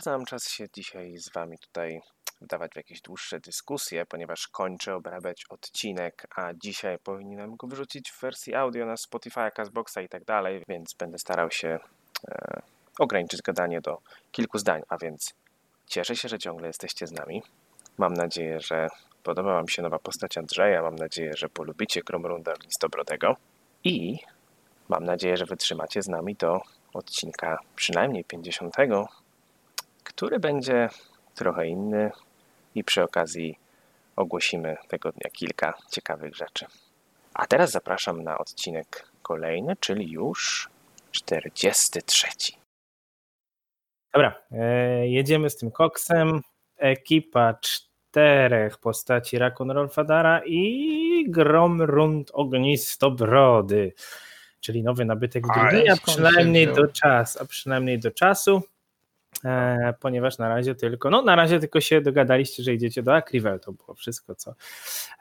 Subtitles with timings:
[0.00, 2.00] bardzo mam czas się dzisiaj z Wami tutaj
[2.40, 8.20] wdawać w jakieś dłuższe dyskusje, ponieważ kończę obrabiać odcinek, a dzisiaj powinienem go wrzucić w
[8.20, 11.78] wersji audio na Spotify, Castboxa i tak dalej, więc będę starał się
[12.28, 12.62] e,
[12.98, 13.98] ograniczyć gadanie do
[14.32, 15.34] kilku zdań, a więc
[15.86, 17.42] cieszę się, że ciągle jesteście z nami.
[17.98, 18.88] Mam nadzieję, że
[19.22, 23.36] podoba Wam się nowa postać Andrzeja, mam nadzieję, że polubicie Kromrunda Listobrodego
[23.84, 24.18] i
[24.88, 26.60] mam nadzieję, że wytrzymacie z nami do
[26.94, 28.74] odcinka przynajmniej 50,
[30.14, 30.88] który będzie
[31.34, 32.10] trochę inny
[32.74, 33.58] i przy okazji
[34.16, 36.66] ogłosimy tego dnia kilka ciekawych rzeczy.
[37.34, 40.68] A teraz zapraszam na odcinek kolejny, czyli już
[41.10, 42.26] 43.
[44.14, 46.40] Dobra, e, jedziemy z tym koksem.
[46.76, 53.92] Ekipa czterech postaci Rakun Rolfadara i Gromrund Ognistobrody,
[54.60, 58.62] czyli nowy nabytek Ale drużyny, a skąd się przynajmniej do czasu, a przynajmniej do czasu,
[60.00, 63.72] ponieważ na razie tylko, no na razie tylko się dogadaliście, że idziecie do Akrivel, to
[63.72, 64.54] było wszystko, co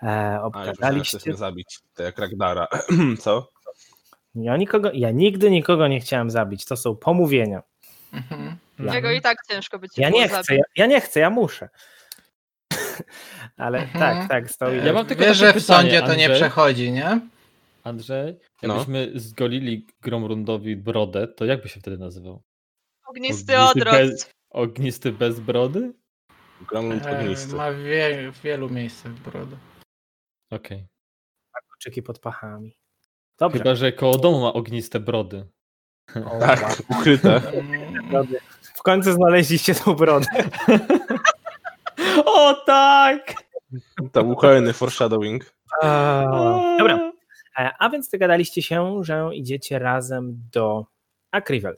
[0.04, 1.18] e, A, obgadaliście.
[1.26, 2.68] mnie zabić, tak jak Ragdara.
[3.24, 3.50] Co?
[4.36, 7.62] Ja, nikogo, ja nigdy nikogo nie chciałem zabić, to są pomówienia.
[8.14, 8.56] Mhm.
[8.80, 9.92] Ja- Jego i tak ciężko być.
[9.98, 11.70] Ja nie chcę, ja, ja nie chcę, ja muszę.
[13.58, 14.00] Ale Mhm.
[14.00, 14.86] tak, tak, stoi.
[14.86, 16.42] Ja mam tylko Wiesz, że w sądzie pytanie, to nie Andrzej.
[16.42, 17.20] przechodzi, nie?
[17.84, 18.74] Andrzej, No.
[18.76, 22.42] jakbyśmy zgolili Gromrundowi brodę, to jak by się wtedy nazywał?
[23.10, 23.98] Ognisty Ognisty odrost.
[23.98, 25.94] bez- Ognisty bez brody?
[26.68, 27.56] Gromlund E, ognisty.
[27.56, 29.58] Ma w, wie, w wielu miejscach brodę.
[30.52, 30.88] Okej.
[31.80, 32.78] Czyki pod pachami.
[33.40, 33.58] Dobrze.
[33.58, 35.48] Chyba, że koło domu ma ogniste brody.
[36.16, 36.40] O, wow.
[36.40, 37.36] Tak, ukryte.
[37.52, 38.28] Mm,
[38.76, 40.26] W końcu znaleźliście tą brodę.
[42.26, 43.34] O tak!
[44.12, 45.54] Tam kolejny foreshadowing.
[46.78, 47.12] Dobra,
[47.58, 50.86] e, a więc dogadaliście się, że idziecie razem do
[51.32, 51.78] Akrivel.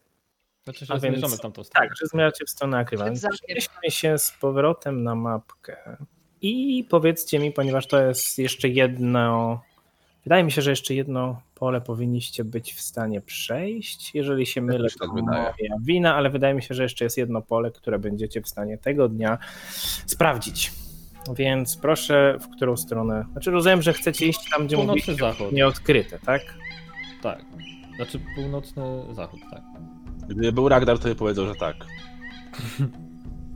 [0.63, 1.88] Znaczy, A że więc- zmierzamy w tamtą stronę.
[1.88, 3.16] Tak, że zmierzacie w stronę zamkiem.
[3.31, 5.97] Przenieśmy się z powrotem na mapkę
[6.41, 9.61] i powiedzcie mi, ponieważ to jest jeszcze jedno,
[10.23, 14.16] wydaje mi się, że jeszcze jedno pole powinniście być w stanie przejść.
[14.16, 15.41] Jeżeli się mylę, mi się to tak wydaje.
[15.59, 18.77] moja wina, ale wydaje mi się, że jeszcze jest jedno pole, które będziecie w stanie
[18.77, 19.38] tego dnia
[20.05, 20.71] sprawdzić.
[21.35, 23.25] Więc proszę, w którą stronę.
[23.31, 25.51] Znaczy, rozumiem, że chcecie iść tam, gdzie Północny mówiliście zachód.
[25.51, 26.41] nieodkryte, tak?
[27.21, 27.45] Tak.
[27.95, 28.83] Znaczy północny
[29.16, 29.61] zachód, tak.
[30.29, 31.75] Gdyby był Ragdar, to by powiedział, że tak.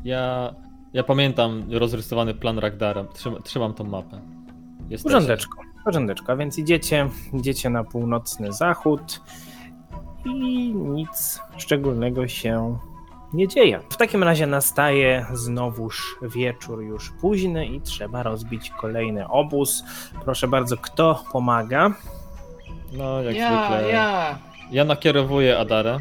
[0.04, 0.54] Ja,
[0.94, 3.04] ja pamiętam rozrysowany plan Ragdara.
[3.04, 4.22] Trzymam, trzymam tą mapę.
[5.04, 6.32] Porządeczko, porządeczko.
[6.32, 9.22] A więc idziecie, idziecie na północny zachód
[10.26, 12.78] i nic szczególnego się
[13.34, 13.80] nie dzieje.
[13.90, 19.84] W takim razie nastaje znowuż wieczór już późny i trzeba rozbić kolejny obóz.
[20.26, 21.94] Proszę bardzo, kto pomaga?
[22.94, 23.92] No, jak ja, zwykle.
[23.92, 24.40] ja.
[24.72, 26.00] Ja nakierowuję Adarę.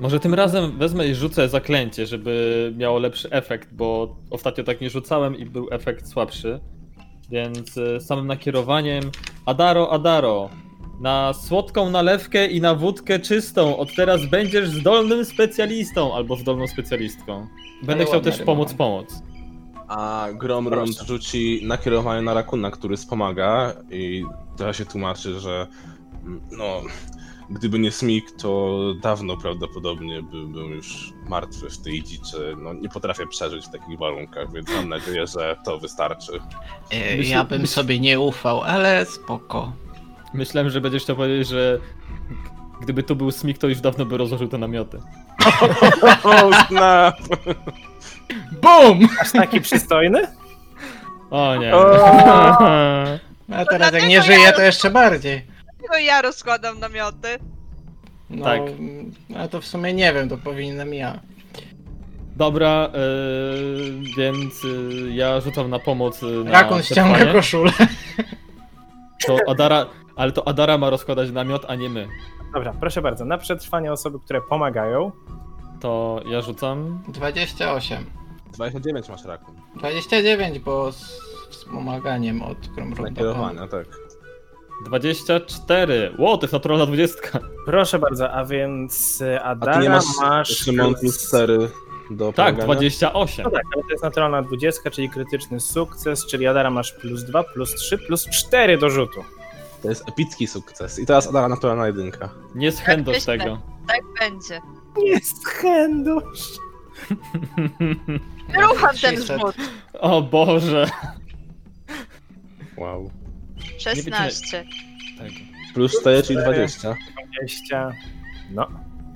[0.00, 4.90] Może tym razem wezmę i rzucę zaklęcie, żeby miało lepszy efekt, bo ostatnio tak nie
[4.90, 6.60] rzucałem i był efekt słabszy.
[7.30, 9.04] Więc e, samym nakierowaniem
[9.46, 10.50] Adaro, Adaro,
[11.00, 17.46] na słodką nalewkę i na wódkę czystą od teraz będziesz zdolnym specjalistą albo zdolną specjalistką.
[17.82, 19.22] Będę chciał też pomóc, pomóc.
[19.88, 21.06] A Gromrund Proszę.
[21.06, 24.24] rzuci nakierowanie na Rakuna, który wspomaga i
[24.56, 25.66] teraz się tłumaczy, że
[26.24, 26.82] mm, no,
[27.50, 32.54] gdyby nie Smik, to dawno prawdopodobnie byłbym już martwy w tej dziczy.
[32.58, 36.32] No, nie potrafię przeżyć w takich warunkach, więc mam nadzieję, że to wystarczy.
[36.92, 39.72] E, Ja bym myśl- sobie nie ufał, ale spoko.
[40.34, 41.78] Myślałem, że będziesz chciał powiedzieć, że
[42.80, 45.00] gdyby tu był Smik, to już dawno by rozłożył te namioty.
[46.24, 47.14] O, snap!
[48.62, 49.08] BUM!
[49.20, 50.26] Aż taki przystojny?
[51.30, 51.74] O nie.
[53.56, 55.46] A teraz jak nie żyje, to jeszcze bardziej.
[55.90, 57.38] Dlatego ja rozkładam namioty.
[58.30, 58.62] No, Tak.
[59.36, 61.20] A to w sumie nie wiem, to powinienem ja.
[62.36, 66.22] Dobra, yy, więc yy, ja rzucam na pomoc.
[66.22, 67.72] Yy, na Rakun ściąga koszulę.
[69.26, 72.08] To Adara, ale to Adara ma rozkładać namiot, a nie my.
[72.54, 73.24] Dobra, proszę bardzo.
[73.24, 75.12] Na przetrwanie osoby, które pomagają.
[75.80, 77.02] To ja rzucam.
[77.08, 78.04] 28.
[78.52, 79.54] 29 masz Rakun.
[79.76, 81.20] 29, bo z
[81.50, 83.10] wspomaganiem od Kromrunda.
[83.10, 84.09] Nakierowania, tak.
[84.84, 86.14] 24.
[86.18, 87.18] Ło, to jest naturalna 20.
[87.66, 90.48] Proszę bardzo, a więc y, A ty Adara nie masz masz.
[90.48, 91.70] Szymon plus 4
[92.10, 92.64] do Tak, pomagania?
[92.64, 93.44] 28.
[93.44, 97.42] No tak, ale to jest naturalna 20, czyli krytyczny sukces, czyli Adara masz plus 2,
[97.44, 99.24] plus 3, plus 4 do rzutu.
[99.82, 100.98] To jest epicki sukces.
[100.98, 102.28] I teraz Adara naturalna jedynka.
[102.54, 103.38] Nie schędosz myślę.
[103.38, 103.58] tego.
[103.88, 104.60] Tak będzie.
[105.04, 106.48] Jest chędusz.
[108.60, 109.40] Rucham ten 600.
[109.40, 109.54] rzut.
[110.00, 110.86] O Boże.
[112.76, 113.10] Wow.
[113.80, 114.64] 16.
[115.18, 115.28] Tak.
[115.74, 116.96] Plus 4, czyli 20.
[117.40, 117.92] 20.
[118.50, 118.66] No,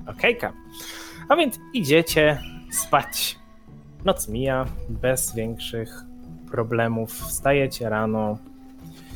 [0.07, 0.53] okejka.
[1.29, 2.39] A więc idziecie
[2.71, 3.39] spać.
[4.05, 6.01] Noc mija bez większych
[6.51, 7.13] problemów.
[7.13, 8.37] Wstajecie rano.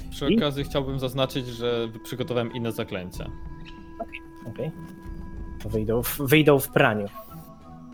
[0.09, 0.37] Przy I?
[0.37, 3.29] okazji chciałbym zaznaczyć, że przygotowałem inne zaklęcia.
[4.47, 4.71] Okej.
[5.63, 7.07] To Wyjdą, w, wyjdą w praniu.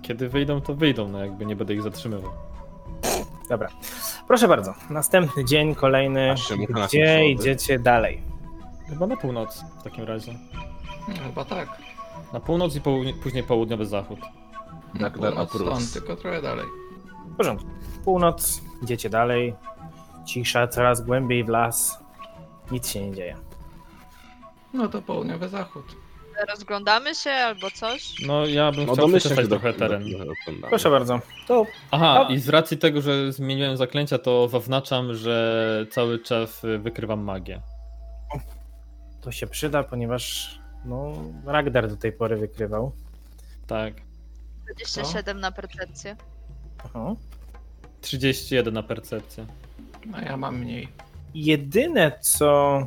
[0.01, 2.31] Kiedy wyjdą, to wyjdą, no jakby nie będę ich zatrzymywał.
[3.49, 3.69] Dobra.
[4.27, 4.73] Proszę bardzo.
[4.89, 6.35] Następny dzień, kolejny.
[6.49, 8.21] Mucha na Gdzie idziecie dalej?
[8.89, 10.33] Chyba na północ w takim razie.
[11.07, 11.69] No, chyba tak.
[12.33, 14.19] Na północ i południe, później południowy zachód.
[14.93, 16.65] Na Tak, dar północ stąd, tylko trochę dalej.
[17.33, 17.69] W porządku.
[18.05, 19.55] Północ, idziecie dalej.
[20.25, 22.03] Cisza, coraz głębiej w las.
[22.71, 23.35] Nic się nie dzieje.
[24.73, 25.95] No to południowy zachód.
[26.49, 28.13] Rozglądamy się albo coś?
[28.27, 30.03] No ja bym No chciał do, trochę teren.
[30.69, 31.19] Proszę bardzo.
[31.47, 32.35] To Aha, No.
[32.35, 37.61] i z racji tego, że zmieniłem zaklęcia, to zaznaczam, że cały czas wykrywam magię.
[39.21, 41.13] To się przyda, ponieważ no,
[41.45, 42.91] Ragdar do tej pory wykrywał.
[43.67, 43.93] Tak.
[44.65, 46.15] 27 na percepcję.
[46.85, 47.15] Aha.
[48.01, 49.45] 31 na percepcję.
[50.05, 50.87] No ja mam mniej.
[51.33, 52.79] Jedyne, co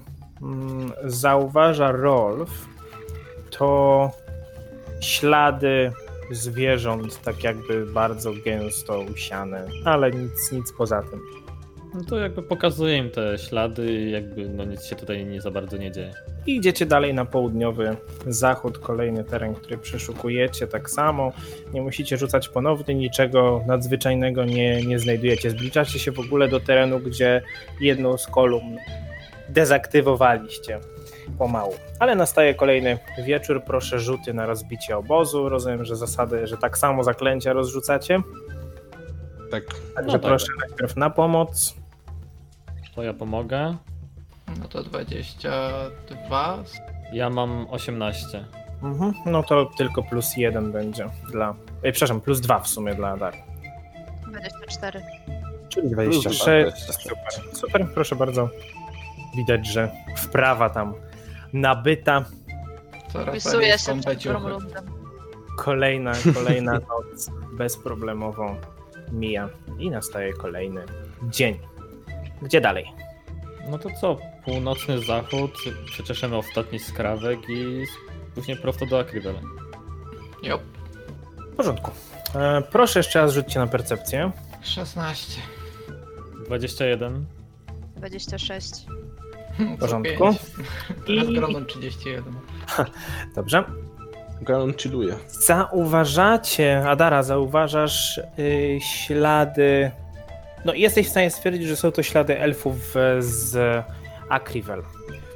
[0.42, 2.68] mm, zauważa Rolf,
[3.58, 4.10] to
[5.00, 5.92] ślady
[6.30, 11.20] zwierząt, tak jakby bardzo gęsto usiane, ale nic, nic poza tym.
[11.94, 15.76] No to jakby pokazuję im te ślady jakby no nic się tutaj nie za bardzo
[15.76, 16.12] nie dzieje.
[16.46, 17.96] I idziecie dalej na południowy
[18.26, 21.32] zachód, kolejny teren, który przeszukujecie tak samo.
[21.72, 25.50] Nie musicie rzucać ponownie, niczego nadzwyczajnego nie, nie znajdujecie.
[25.50, 27.42] Zbliżacie się w ogóle do terenu, gdzie
[27.80, 28.76] jedną z kolumn
[29.48, 30.80] dezaktywowaliście
[31.38, 31.74] pomału.
[32.00, 33.62] Ale nastaje kolejny wieczór.
[33.64, 35.48] Proszę rzuty na rozbicie obozu.
[35.48, 38.20] Rozumiem, że zasady, że tak samo zaklęcia rozrzucacie.
[39.50, 39.64] Tak,
[39.94, 40.22] Także tak.
[40.22, 41.74] proszę najpierw na pomoc.
[42.94, 43.76] To ja pomogę.
[44.60, 46.58] No to 22.
[47.12, 48.44] Ja mam 18.
[48.82, 49.12] Mhm.
[49.26, 51.54] No to tylko plus jeden będzie dla.
[51.84, 53.34] Ej, przepraszam, plus dwa w sumie dla Adar.
[54.30, 55.02] 24.
[55.68, 56.44] Czyli Plus 26.
[56.44, 57.02] 26.
[57.02, 58.48] Super, super, proszę bardzo.
[59.36, 60.94] Widać, że wprawa tam
[61.52, 62.24] nabyta.
[63.28, 64.22] Wpisuję się przed.
[65.56, 68.56] Kolejna, kolejna noc bezproblemowo
[69.12, 69.48] mija
[69.78, 70.84] i nastaje kolejny
[71.22, 71.58] dzień.
[72.42, 72.92] Gdzie dalej?
[73.70, 74.16] No to co?
[74.44, 75.50] Północny zachód,
[75.84, 77.84] przeczeszemy ostatni skrawek i
[78.34, 79.40] później prosto do Akrivela.
[80.42, 80.62] Jop.
[81.52, 81.90] W porządku.
[82.34, 84.30] E, proszę jeszcze raz rzućcie na percepcję.
[84.62, 85.40] 16.
[86.46, 87.26] 21.
[87.96, 88.86] 26.
[89.58, 90.24] W porządku.
[91.06, 92.24] Teraz I groną 31.
[93.34, 93.64] dobrze.
[94.42, 95.14] Ganon chilluje.
[95.28, 99.90] Zauważacie, Adara, zauważasz y, ślady.
[100.64, 103.84] No, jesteś w stanie stwierdzić, że są to ślady elfów e, z
[104.28, 104.82] Acrivel.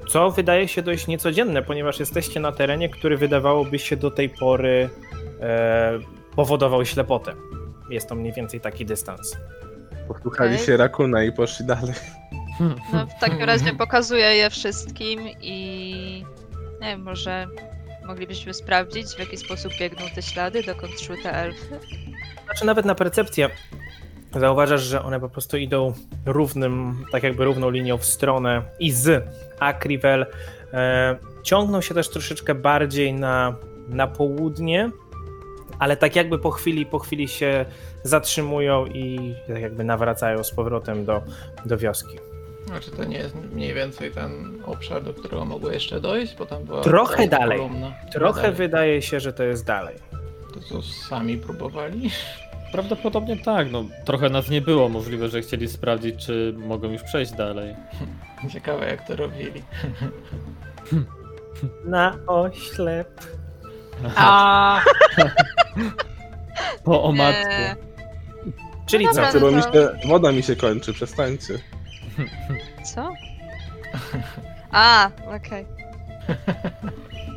[0.09, 4.91] Co wydaje się dość niecodzienne, ponieważ jesteście na terenie, który wydawałoby się do tej pory
[5.41, 5.99] e,
[6.37, 7.33] powodował ślepotę.
[7.91, 9.37] Jest to mniej więcej taki dystans.
[10.09, 10.67] Posłuchali Okej.
[10.67, 11.95] się Rakuna i poszli dalej.
[12.93, 16.25] No w takim razie pokazuję je wszystkim i
[16.81, 17.47] nie wiem, może
[18.07, 21.79] moglibyśmy sprawdzić w jaki sposób biegną te ślady, dokąd szły te elfy.
[22.45, 23.51] Znaczy nawet na percepcję
[24.41, 25.95] zauważasz, że one po prostu idą
[26.27, 29.25] równym, tak jakby równą linią w stronę i z
[29.61, 30.27] Acrivel.
[30.73, 33.57] E, ciągną się też troszeczkę bardziej na,
[33.89, 34.91] na południe,
[35.79, 37.65] ale tak jakby po chwili, po chwili się
[38.03, 41.23] zatrzymują i tak jakby nawracają z powrotem do,
[41.67, 42.32] do wioski.
[42.73, 46.65] Znaczy to nie jest mniej więcej ten obszar, do którego mogło jeszcze dojść, bo tam
[46.65, 47.59] była Trochę dalej.
[47.59, 47.93] kolumna.
[48.13, 48.57] Trochę dalej.
[48.57, 49.97] wydaje się, że to jest dalej.
[50.55, 52.11] To co sami próbowali?
[52.73, 54.89] Prawdopodobnie tak, no trochę nas nie było.
[54.89, 57.75] Możliwe, że chcieli sprawdzić, czy mogą już przejść dalej.
[58.53, 59.63] Ciekawe jak to robili.
[61.85, 63.21] Na oślep.
[64.17, 64.81] A,
[66.85, 67.19] Po o nie.
[67.19, 67.83] matku.
[68.87, 69.17] Czyli No co?
[69.17, 71.55] dobra, Znaczy, bo no mi to- się, woda mi się kończy, przestańcie.
[72.95, 73.13] Co?
[74.73, 75.67] A, okej.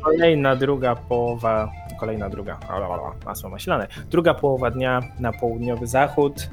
[0.04, 6.50] Kolejna, druga połowa, kolejna, druga, alalala, masło maślane, druga połowa dnia na południowy zachód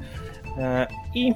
[0.58, 1.32] e, i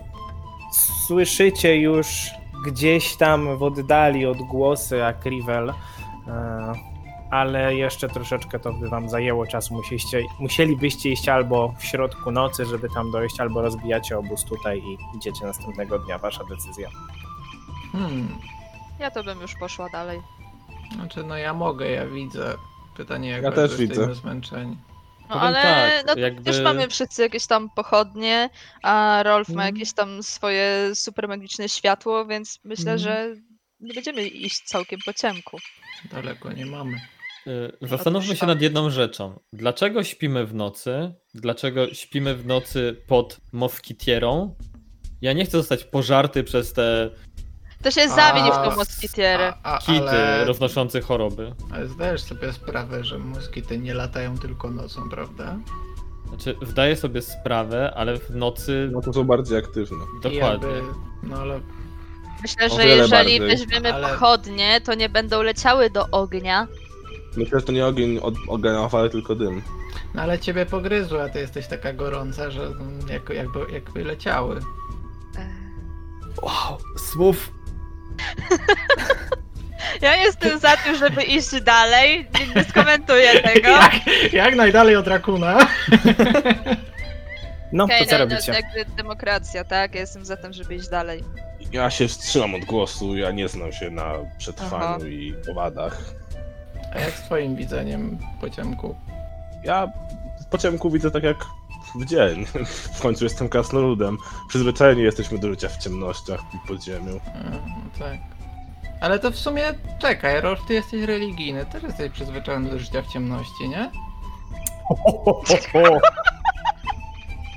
[1.06, 2.30] słyszycie już
[2.66, 5.74] gdzieś tam w oddali odgłosy Acrivel, e,
[7.30, 9.74] ale jeszcze troszeczkę to by wam zajęło czasu.
[9.74, 15.16] Musieliście, musielibyście iść albo w środku nocy, żeby tam dojść, albo rozbijacie obóz tutaj i
[15.16, 16.18] idziecie następnego dnia.
[16.18, 16.88] Wasza decyzja.
[17.92, 18.38] Hmm.
[18.98, 20.20] Ja to bym już poszła dalej.
[20.94, 22.54] Znaczy no ja mogę, ja widzę.
[22.96, 24.14] Pytanie jak Ja też jesteśmy widzę.
[24.14, 24.76] zmęczeni.
[25.20, 28.50] No Powiem ale tak, no, jakby- też mamy wszyscy jakieś tam pochodnie,
[28.82, 29.74] a Rolf ma Mhm.
[29.76, 32.98] jakieś tam swoje super magiczne światło, więc myślę, Mhm.
[32.98, 33.26] że
[33.80, 35.58] nie będziemy iść całkiem po ciemku.
[36.12, 37.00] Daleko nie mamy.
[37.82, 39.40] Y, Zastanówmy się nad jedną rzeczą.
[39.52, 41.14] Dlaczego śpimy w nocy?
[41.34, 44.54] Dlaczego śpimy w nocy pod moskitierą?
[45.22, 47.10] Ja nie chcę zostać pożarty przez te
[47.82, 49.52] To się zamieni w tą moskitierę.
[49.62, 51.54] a- a- kity ale, roznoszące choroby.
[51.72, 55.56] ale zdajesz sobie sprawę, że moskity nie latają tylko nocą, prawda?
[56.28, 59.98] Znaczy, zdaję sobie sprawę, ale w nocy No to są bardziej aktywne.
[60.22, 60.68] Dokładnie.
[60.68, 60.82] jakby,
[61.22, 61.60] no ale
[62.42, 63.40] Myślę, że jeżeli bardziej.
[63.40, 66.66] weźmiemy Ale- pochodnie, to nie będą leciały do ognia.
[67.36, 68.34] Myślę, że to nie ogień od
[68.94, 69.62] ale tylko dym.
[70.14, 74.56] No ale ciebie pogryzły, a ty jesteś taka gorąca, że mm, jak, jakby, jakby leciały.
[75.38, 76.42] Ech.
[76.42, 77.52] Wow, słów.
[80.00, 82.28] Ja jestem za tym, żeby iść dalej.
[82.40, 83.68] Nie, nie skomentuję tego.
[83.68, 83.92] Jak,
[84.32, 85.58] jak najdalej od rakuna.
[87.72, 88.52] No, Okej, to co no, no, robicie?
[88.52, 89.94] jakby demokracja, tak?
[89.94, 91.24] Ja jestem za tym, żeby iść dalej.
[91.72, 95.08] Ja się wstrzymam od głosu, ja nie znam się na przetrwaniu Aha.
[95.08, 96.00] i owadach.
[96.94, 98.94] A jak z twoim widzeniem pociemku?
[99.64, 99.88] Ja
[100.50, 101.36] po ciemku widzę tak jak
[101.94, 102.46] w dzień.
[102.66, 104.18] W końcu jestem krasnoludem.
[104.48, 107.20] Przyzwyczajeni jesteśmy do życia w ciemnościach i pod ziemią.
[107.34, 107.58] A, no
[107.98, 108.18] tak.
[109.00, 109.62] Ale to w sumie,
[109.98, 113.90] czekaj, Rolf, ty jesteś religijny, też jesteś przyzwyczajony do życia w ciemności, nie?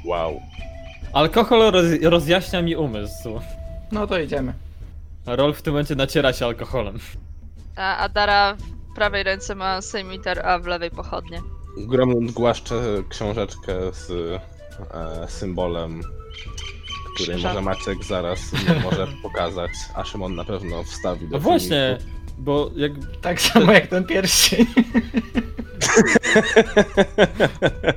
[0.06, 0.42] Wow.
[1.14, 3.40] Alkohol roz, rozjaśnia mi umysł.
[3.92, 4.54] No to idziemy.
[5.26, 7.00] Rolf w tym momencie naciera się alkoholem.
[7.76, 8.58] A Adara
[8.92, 11.42] w prawej ręce ma sejmiter, a w lewej pochodnie.
[11.78, 12.76] Gromlund głaszcze
[13.10, 16.02] książeczkę z e, symbolem,
[17.16, 17.48] który Krzyża.
[17.48, 18.40] może Maciek zaraz
[18.84, 22.22] może pokazać, a Szymon na pewno wstawi do No właśnie, filmiku.
[22.38, 24.66] bo jak Tak samo jak ten pierścień.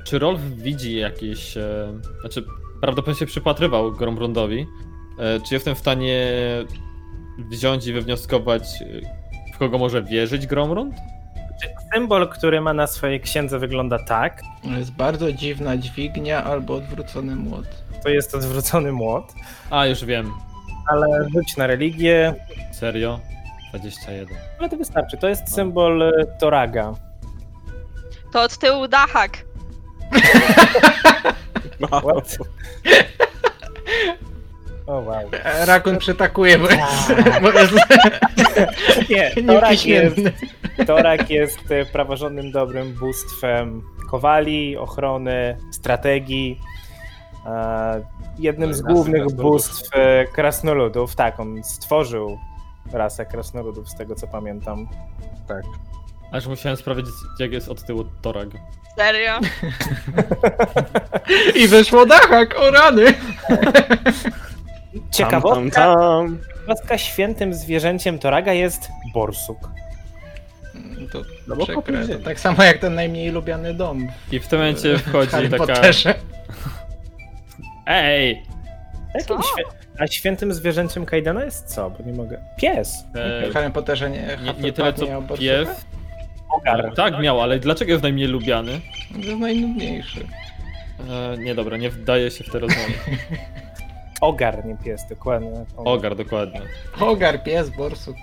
[0.07, 1.57] Czy Rolf widzi jakieś.
[1.57, 2.45] E, znaczy,
[2.81, 4.67] prawdopodobnie się przypatrywał Grombrundowi.
[5.19, 6.33] E, czy jestem w stanie
[7.39, 9.24] wziąć i wywnioskować, e,
[9.65, 10.95] kogo może wierzyć Gromrund?
[11.95, 14.43] Symbol, który ma na swojej księdze wygląda tak.
[14.63, 17.65] To jest bardzo dziwna dźwignia albo odwrócony młot.
[18.03, 19.33] To jest odwrócony młot,
[19.71, 20.33] A, już wiem.
[20.93, 22.35] ale rzuć na religię.
[22.73, 23.21] Serio?
[23.71, 24.29] 21.
[24.59, 25.17] Ale to wystarczy.
[25.17, 26.93] To jest symbol e, Toraga.
[28.33, 29.39] To od tyłu dachak.
[31.81, 32.39] What?
[34.87, 35.31] O wow.
[35.67, 37.13] Rakun przytakuje, bo jest,
[37.43, 37.75] bo jest
[39.11, 40.17] Nie, Torak jest.
[40.87, 46.61] Torak jest e, praworządnym dobrym bóstwem kowali, ochrony, strategii.
[47.47, 51.15] E, Jednym z głównych bóstw e, krasnoludów.
[51.17, 52.39] Tak, on stworzył
[52.93, 54.89] rasę krasnoludów, z tego co pamiętam.
[55.49, 55.63] Tak.
[56.33, 58.49] Aż musiałem sprawdzić, jak jest od tyłu Torag.
[58.97, 59.41] Serio?
[61.55, 63.05] I wyszło dachak, o rany!
[65.11, 69.59] Ciekawostka, Tam, tam, ciekawostka świętym zwierzęciem Toraga jest borsuk.
[70.75, 72.09] Mm, To No bo przykre.
[72.09, 75.67] To tak samo jak ten najmniej lubiany dom I w tym momencie wchodzi Harry taka.
[75.67, 76.15] Potterze.
[77.87, 78.43] Ej!
[79.15, 79.43] Jakim Co?
[79.43, 79.63] świe...
[79.99, 81.91] A świętym zwierzęciem Kaidana jest co?
[81.91, 82.39] Bo nie mogę.
[82.57, 83.05] Pies.
[83.15, 85.07] E, W Harry Potterze nie, nie, nie tyle co
[85.39, 85.69] pies.
[86.51, 86.93] Ogar.
[86.97, 88.81] Tak miał, ale dlaczego jest najmniej lubiany?
[89.13, 90.27] To jest najnudniejszy.
[91.11, 92.93] E, nie dobra, nie wdaje się w te rozmowy.
[94.25, 95.51] Ogar, nie pies, dokładnie.
[95.77, 96.61] Ogar, dokładnie.
[96.93, 98.17] Hogar, pies, borsuk.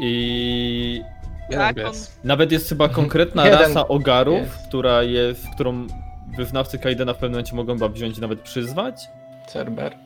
[0.00, 1.02] I
[1.50, 2.18] jeden Tak, on- pies.
[2.24, 4.68] nawet jest chyba konkretna Jeden rasa ogarów, jest.
[4.68, 5.86] która jest, którą
[6.36, 8.94] wyznawcy Kaidena w pewnym momencie mogą chyba wziąć i nawet przyzwać.
[9.48, 9.96] Cerber.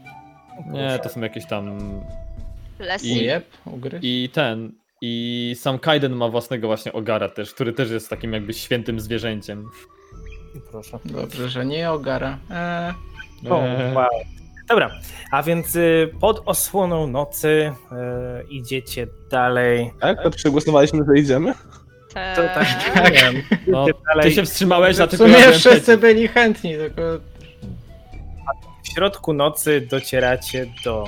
[0.66, 1.78] Nie, to są jakieś tam...
[2.78, 3.06] Lesy.
[3.06, 3.44] I- Ujeb.
[4.02, 4.72] I ten...
[5.02, 9.70] I sam Kaiden ma własnego właśnie ogara też, który też jest takim jakby świętym zwierzęciem.
[10.70, 10.98] Proszę.
[11.04, 12.38] Dobrze, że nie ogara.
[12.50, 12.92] Eee,
[13.44, 14.06] Eee, wow.
[14.70, 14.90] Dobra,
[15.30, 19.92] a więc y, pod osłoną nocy y, idziecie dalej.
[20.00, 20.22] Tak?
[20.22, 21.54] To przegłosowaliśmy, że idziemy?
[22.14, 22.32] Te...
[22.36, 22.66] To tak,
[23.12, 23.42] wiem.
[23.66, 23.86] No,
[24.22, 27.02] ty się wstrzymałeś, w dlatego sumie ja byłem wszyscy byli chętni, tylko
[28.84, 31.04] W środku nocy docieracie do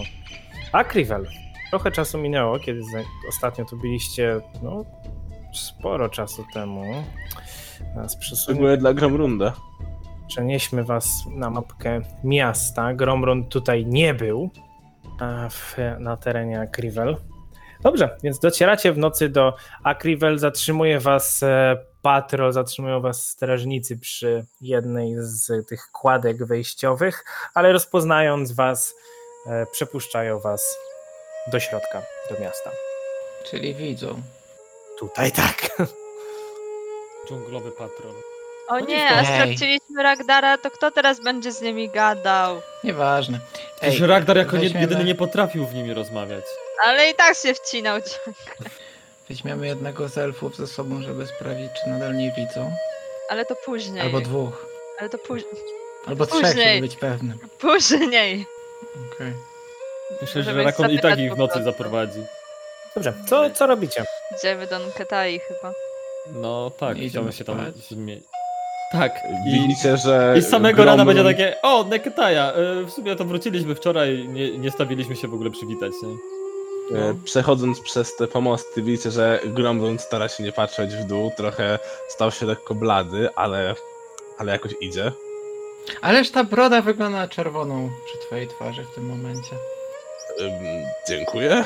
[0.72, 1.26] Akrivel.
[1.70, 2.80] Trochę czasu minęło, kiedy
[3.28, 4.84] ostatnio tu byliście, no,
[5.54, 7.04] sporo czasu temu.
[8.20, 9.52] Przesuń- Szczególnie dla Gromrunda.
[10.32, 12.94] Przenieśmy was na mapkę miasta.
[12.94, 14.50] Gromrund tutaj nie był
[15.50, 17.16] w, na terenie Akrivel.
[17.82, 24.44] Dobrze, więc docieracie w nocy do Akrivel, zatrzymuje was e, patrol, zatrzymują was strażnicy przy
[24.60, 27.24] jednej z tych kładek wejściowych,
[27.54, 28.94] ale rozpoznając was,
[29.46, 30.78] e, przepuszczają was
[31.52, 32.70] do środka, do miasta.
[33.50, 34.22] czyli widzą.
[34.98, 35.76] Tutaj tak.
[37.28, 38.31] Dżunglowy patrol.
[38.68, 42.62] O nie, a straciliśmy Ragdara, to kto teraz będzie z nimi gadał?
[42.84, 43.38] Nieważne.
[43.80, 46.44] Przecież Ragnar jako nie, weźmiemy- jedyny nie potrafił w nimi rozmawiać.
[46.84, 48.70] Ale i tak się wcinał ciągle.
[49.28, 52.72] Weźmiemy jednego z elfów ze sobą, żeby sprawdzić, czy nadal nie widzą.
[53.28, 54.00] Ale to później.
[54.02, 54.66] Albo dwóch.
[55.00, 55.52] Ale to później.
[56.06, 56.68] Albo trzech, Później.
[56.74, 57.38] żeby być pewnym.
[57.58, 58.46] Później.
[59.14, 59.32] Okej.
[60.20, 61.70] Myślę, że Możemy Rakon i tak zapytać ich po w nocy prostu.
[61.70, 62.20] zaprowadzi.
[62.94, 64.04] Dobrze, co, co robicie?
[64.38, 65.72] Idziemy do Nketai chyba.
[66.32, 67.74] No tak, chciałbym idziemy się tam spać.
[67.76, 68.24] zmienić.
[68.92, 69.12] Tak,
[69.46, 70.34] i, Widzicie, że...
[70.38, 74.58] i z samego rana będzie takie, o, Nektaja, y, w sumie to wróciliśmy wczoraj, nie,
[74.58, 76.32] nie stawiliśmy się w ogóle przywitać, nie?
[76.98, 81.78] E, Przechodząc przez te pomosty, widzicie, że Gromrund stara się nie patrzeć w dół, trochę
[82.08, 83.74] stał się lekko blady, ale,
[84.38, 85.12] ale jakoś idzie.
[86.00, 89.56] Ależ ta broda wygląda na czerwoną przy twojej twarzy w tym momencie.
[90.40, 90.50] Ym,
[91.08, 91.64] dziękuję.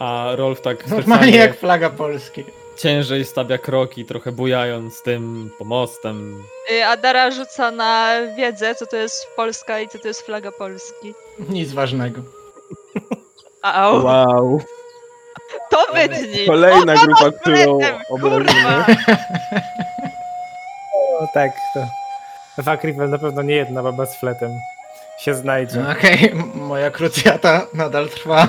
[0.00, 2.44] A Rolf tak Normalnie specjalnie jak flaga Polski.
[2.78, 6.42] Ciężej stawia kroki, trochę bujając tym pomostem.
[6.72, 11.14] Y, Adara rzuca na wiedzę, co to jest Polska i co to jest flaga Polski.
[11.48, 12.20] Nic ważnego.
[13.62, 14.60] Au, Wow.
[15.70, 16.46] to wydni!
[16.46, 18.44] Kolejna O, grupa, którą fletem, obrazimy.
[18.44, 18.86] kurwa!
[21.20, 21.80] O tak, to
[22.62, 24.50] w Akrifel na pewno nie jedna baba z fletem
[25.18, 25.84] się znajdzie.
[25.92, 28.48] Okej, m- moja krucjata nadal trwa.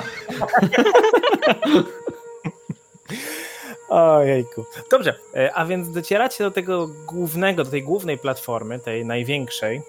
[3.90, 4.64] Ojejku.
[4.90, 9.82] Dobrze, e, a więc docieracie do tego głównego, do tej głównej platformy, tej największej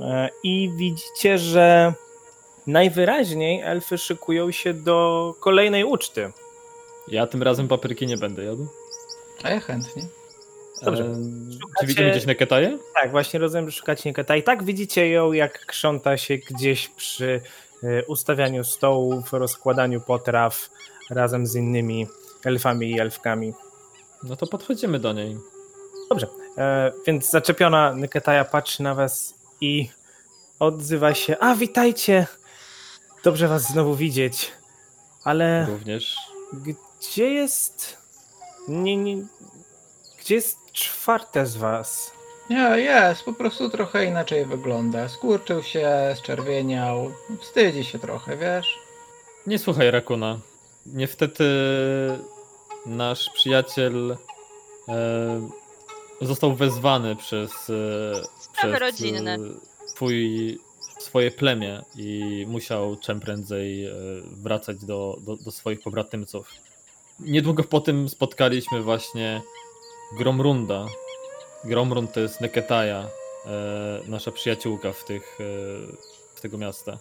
[0.00, 1.92] e, i widzicie, że
[2.66, 6.32] najwyraźniej elfy szykują się do kolejnej uczty.
[7.08, 8.66] Ja tym razem papryki nie będę jadł.
[9.42, 10.02] A ja chętnie.
[10.82, 11.02] Dobrze.
[11.04, 12.78] Szukacie- Czy widzimy gdzieś Neketaję?
[12.94, 17.40] Tak, właśnie rozumiem, że szukacie Nieketa i tak widzicie ją, jak krząta się gdzieś przy
[17.82, 20.70] e, ustawianiu stołów, rozkładaniu potraw
[21.10, 22.06] razem z innymi
[22.44, 23.52] elfami i elfkami.
[24.22, 25.36] No to podchodzimy do niej.
[26.58, 29.90] E, więc zaczepiona Nyketaja patrzy na was i
[30.58, 31.36] odzywa się.
[31.40, 32.26] A, witajcie!
[33.24, 34.52] Dobrze was znowu widzieć.
[35.24, 36.16] Ale Również.
[37.00, 37.96] gdzie jest...
[38.68, 39.16] Nie, nie...
[40.20, 42.12] Gdzie jest czwarte z was?
[42.50, 45.08] Nie, jest, po prostu trochę inaczej wygląda.
[45.08, 48.78] Skurczył się, zczerwieniał, wstydzi się trochę, wiesz?
[49.46, 50.38] Nie słuchaj Rakuna.
[50.86, 51.44] Niestety
[52.86, 54.16] nasz przyjaciel
[54.88, 55.48] e,
[56.20, 59.34] został wezwany przez, e, Sprawy przez rodzinne.
[59.34, 59.38] e,
[59.94, 60.58] twój,
[61.00, 63.88] swoje plemię i musiał czym prędzej
[64.32, 66.48] wracać do, do, do swoich pobratymców.
[67.20, 69.42] Niedługo po tym spotkaliśmy właśnie
[70.18, 70.86] Gromrunda.
[71.64, 73.08] Gromrund to jest Neketaja,
[74.06, 75.38] nasza przyjaciółka w tych,
[76.34, 76.98] z tego miasta.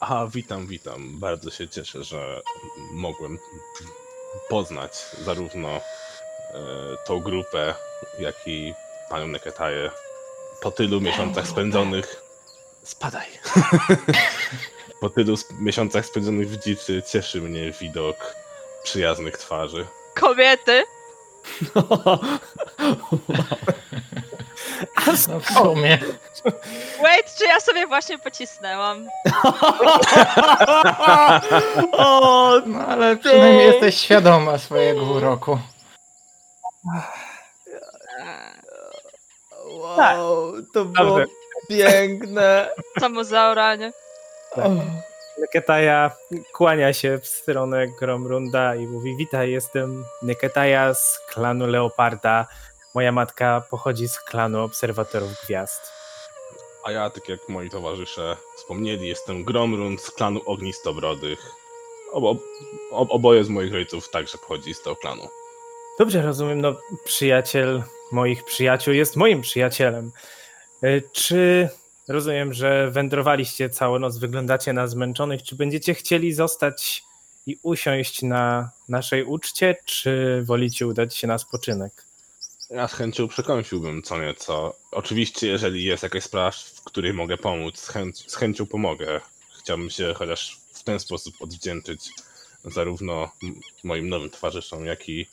[0.00, 1.18] Aha, witam, witam.
[1.18, 2.40] Bardzo się cieszę, że
[2.92, 3.38] mogłem
[4.48, 5.80] poznać zarówno e,
[7.06, 7.74] tą grupę,
[8.18, 8.74] jak i
[9.10, 9.90] panią Neketaję
[10.62, 12.22] po tylu miesiącach spędzonych.
[12.82, 13.26] Spadaj!
[15.00, 18.34] po tylu miesiącach spędzonych w dziczy cieszy mnie widok
[18.84, 19.86] przyjaznych twarzy.
[20.14, 20.84] Kobiety!
[25.28, 25.98] No w sumie.
[27.02, 29.08] Wait, czy ja sobie właśnie pocisnęłam?
[31.92, 35.58] o, No ale przynajmniej jesteś świadoma swojego uroku.
[39.66, 41.26] wow, to było Dobrze.
[41.68, 42.70] piękne.
[43.00, 43.92] Co mu za oranie?
[45.40, 46.10] Neketaja
[46.52, 52.46] kłania się w stronę Gromrunda i mówi: Witaj, jestem Neketaja z klanu Leoparda.
[52.94, 55.92] Moja matka pochodzi z klanu Obserwatorów Gwiazd.
[56.84, 61.52] A ja, tak jak moi towarzysze wspomnieli, jestem Gromrund z klanu Ognistobrodych.
[62.12, 62.36] Obo,
[62.90, 65.28] ob, oboje z moich rodziców także pochodzi z tego klanu.
[65.98, 66.74] Dobrze rozumiem, no
[67.04, 70.12] przyjaciel moich przyjaciół jest moim przyjacielem.
[70.82, 71.68] E, Czy
[72.08, 75.42] rozumiem, że wędrowaliście całą noc, wyglądacie na zmęczonych?
[75.42, 77.02] Czy będziecie chcieli zostać
[77.46, 82.07] i usiąść na naszej uczcie, czy wolicie udać się na spoczynek?
[82.70, 84.74] Ja z chęcią przekąsiłbym co nieco.
[84.90, 89.20] Oczywiście, jeżeli jest jakaś sprawa, w której mogę pomóc, z, chęć, z chęcią pomogę.
[89.58, 92.10] Chciałbym się chociaż w ten sposób odwdzięczyć
[92.64, 93.30] zarówno
[93.84, 95.28] moim nowym towarzyszom, jak i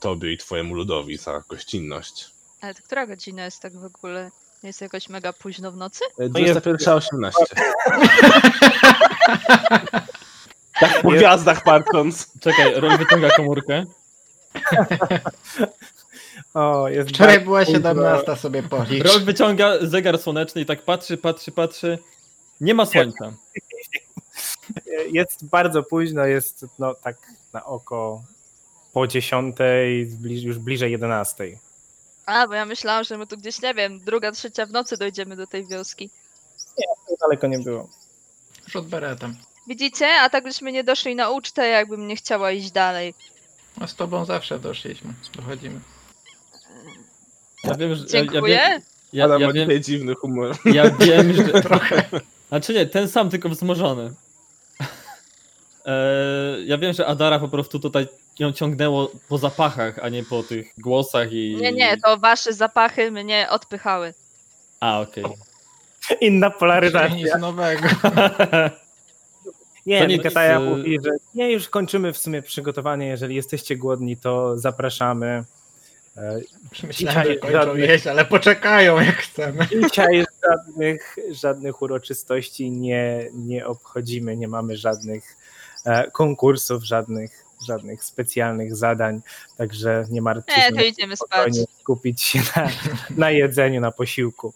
[0.00, 2.30] tobie i twojemu ludowi za gościnność.
[2.60, 4.30] Ale to która godzina jest tak w ogóle?
[4.62, 6.04] Jest jakoś mega późno w nocy?
[6.18, 7.32] E, jest- 21.18.
[10.80, 12.32] tak po gwiazdach patrząc.
[12.40, 13.84] Czekaj, Rol wyciąga komórkę.
[16.56, 17.74] O, jest Wczoraj była późno.
[17.74, 19.04] 17 sobie policz.
[19.04, 21.98] Rol wyciąga zegar słoneczny i tak patrzy, patrzy, patrzy.
[22.60, 23.32] Nie ma słońca.
[25.12, 27.16] Jest bardzo późno, jest no tak
[27.52, 28.22] na oko
[28.92, 31.58] po dziesiątej, zbliż- już bliżej jedenastej.
[32.26, 35.36] A, bo ja myślałam, że my tu gdzieś, nie wiem, druga, trzecia w nocy dojdziemy
[35.36, 36.10] do tej wioski.
[37.20, 37.88] Daleko nie było.
[38.66, 39.36] Rzut beretem.
[39.66, 40.06] Widzicie?
[40.20, 43.14] A tak byśmy nie doszli na ucztę, jakbym nie chciała iść dalej.
[43.80, 45.80] No z tobą zawsze doszliśmy, dochodzimy.
[47.64, 48.04] Ja wiem, że...
[48.12, 48.56] ja- Ja, Dziękuję.
[48.56, 48.80] wiem,
[49.12, 50.56] ja, Ale ja, ma wiem, dzisiaj dziwny humor.
[50.64, 51.44] ja wiem, że...
[51.62, 52.02] Trochę.
[52.48, 54.12] Znaczy nie, ten sam, tylko wzmożony.
[55.86, 58.06] Eee, ja wiem, że Adara po prostu tutaj
[58.38, 61.56] ją ciągnęło po zapachach, a nie po tych głosach i...
[61.60, 64.14] Nie, nie, to wasze zapachy mnie odpychały.
[64.80, 65.24] A, okej.
[66.20, 67.16] Inna Czyli polaryzacja.
[67.16, 67.88] nic nowego.
[69.86, 73.06] Nie, To nie nie Kataja nic, y- mówi, że nie, już kończymy w sumie przygotowanie.
[73.06, 75.44] Jeżeli jesteście głodni, to zapraszamy.
[76.16, 76.40] E,
[76.86, 79.66] Myślałem, że kończą żadnych- jeść, ale poczekają jak chcemy.
[79.82, 85.36] Dzisiaj żadnych, żadnych uroczystości nie, nie obchodzimy, nie mamy żadnych
[85.84, 89.20] e, konkursów, żadnych, żadnych specjalnych zadań,
[89.56, 91.52] także nie martwcie Nie, się, to idziemy spać.
[91.80, 92.68] skupić się na,
[93.16, 94.52] na jedzeniu, na posiłku.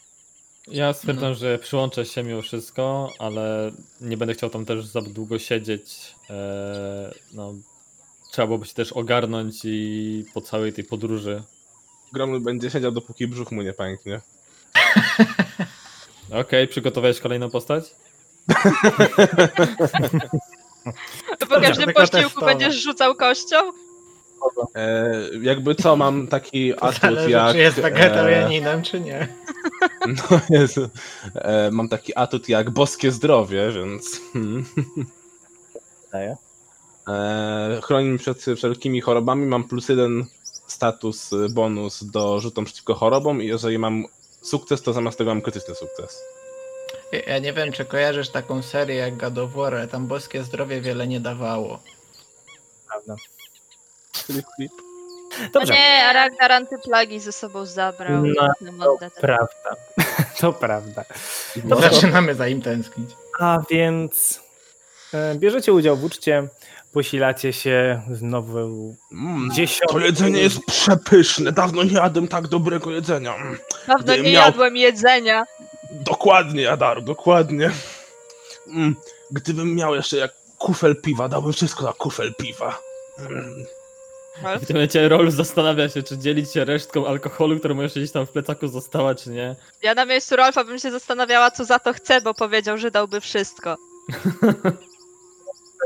[0.68, 3.70] Ja stwierdzam, że przyłączę się mimo wszystko, ale
[4.00, 6.14] nie będę chciał tam też za długo siedzieć.
[7.32, 7.54] No,
[8.30, 11.42] trzeba byłoby się też ogarnąć i po całej tej podróży.
[12.12, 14.20] Gromny będzie siedział, dopóki brzuch mu nie pęknie.
[16.40, 17.94] Okej, przygotowałeś kolejną postać?
[21.38, 22.32] To po każdym testować.
[22.40, 23.56] będziesz rzucał kością?
[24.74, 25.12] E,
[25.42, 27.52] jakby co, mam taki atut Zależy, jak...
[27.52, 29.28] czy jest e, wegetarianinem, czy nie.
[30.06, 30.88] No Jezu.
[31.34, 34.20] E, mam taki atut jak boskie zdrowie, więc...
[34.32, 34.64] Hmm.
[36.12, 36.36] Daję.
[37.08, 40.26] E, chroni mnie przed wszelkimi chorobami, mam plus jeden
[40.66, 44.04] status, y, bonus do rzutom przeciwko chorobom i jeżeli mam
[44.42, 46.22] sukces, to zamiast tego mam krytyczny sukces.
[47.26, 50.80] Ja- nie wiem, czy kojarzysz taką serię jak God of War, ale tam boskie zdrowie
[50.80, 51.78] wiele nie dawało.
[52.88, 53.16] Prawda.
[54.28, 54.40] No
[55.52, 58.22] Dobrze, nie, a Ragnar antyplagi ze sobą zabrał.
[58.24, 59.76] No, to prawda.
[60.40, 61.04] To prawda.
[61.56, 61.90] Dobrze.
[61.90, 63.10] Zaczynamy za im tęsknić.
[63.38, 64.40] A więc
[65.14, 66.48] e, bierzecie udział w uczcie,
[66.92, 69.50] posilacie się znowu Mm,
[69.88, 73.34] to jedzenie jest przepyszne, dawno nie jadłem tak dobrego jedzenia.
[73.34, 75.44] Mm, Dawno Gdybym nie miał- jadłem jedzenia.
[75.92, 77.70] Dokładnie, Adaru, dokładnie.
[78.66, 78.96] Mm,
[79.30, 82.78] gdybym miał jeszcze jak kufel piwa, dałbym wszystko na kufel piwa.
[83.18, 83.64] Mm,
[84.60, 88.12] W tym momencie Rolf zastanawia się, czy dzielić się resztką alkoholu, która mu jeszcze gdzieś
[88.12, 89.56] tam w plecaku została, czy nie.
[89.82, 93.20] Ja na miejscu Rolfa bym się zastanawiała, co za to chce, bo powiedział, że dałby
[93.20, 93.76] wszystko.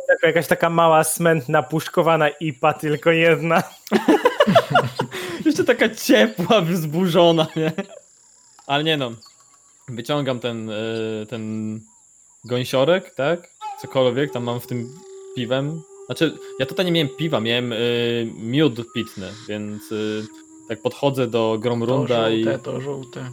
[0.09, 3.63] Jako jakaś taka mała, smętna, puszkowana IPA, tylko jedna.
[5.47, 7.73] Jeszcze taka ciepła, wzburzona, nie?
[8.67, 9.13] Ale nie no.
[9.89, 10.75] Wyciągam ten, e,
[11.29, 11.81] ten
[12.45, 13.51] gąsiorek, tak?
[13.81, 14.99] Cokolwiek tam mam w tym
[15.37, 15.83] piwem.
[16.07, 17.77] Znaczy, ja tutaj nie miałem piwa, miałem e,
[18.39, 19.95] miód pitny, więc e,
[20.69, 23.31] tak podchodzę do To Gromrunda i, żółte, to żółte.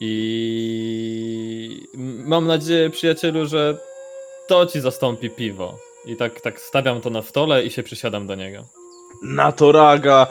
[0.00, 1.86] i
[2.24, 3.78] mam nadzieję, przyjacielu, że
[4.50, 5.78] to ci zastąpi piwo.
[6.06, 8.64] I tak, tak stawiam to na stole i się przysiadam do niego.
[9.22, 10.26] Na to raga.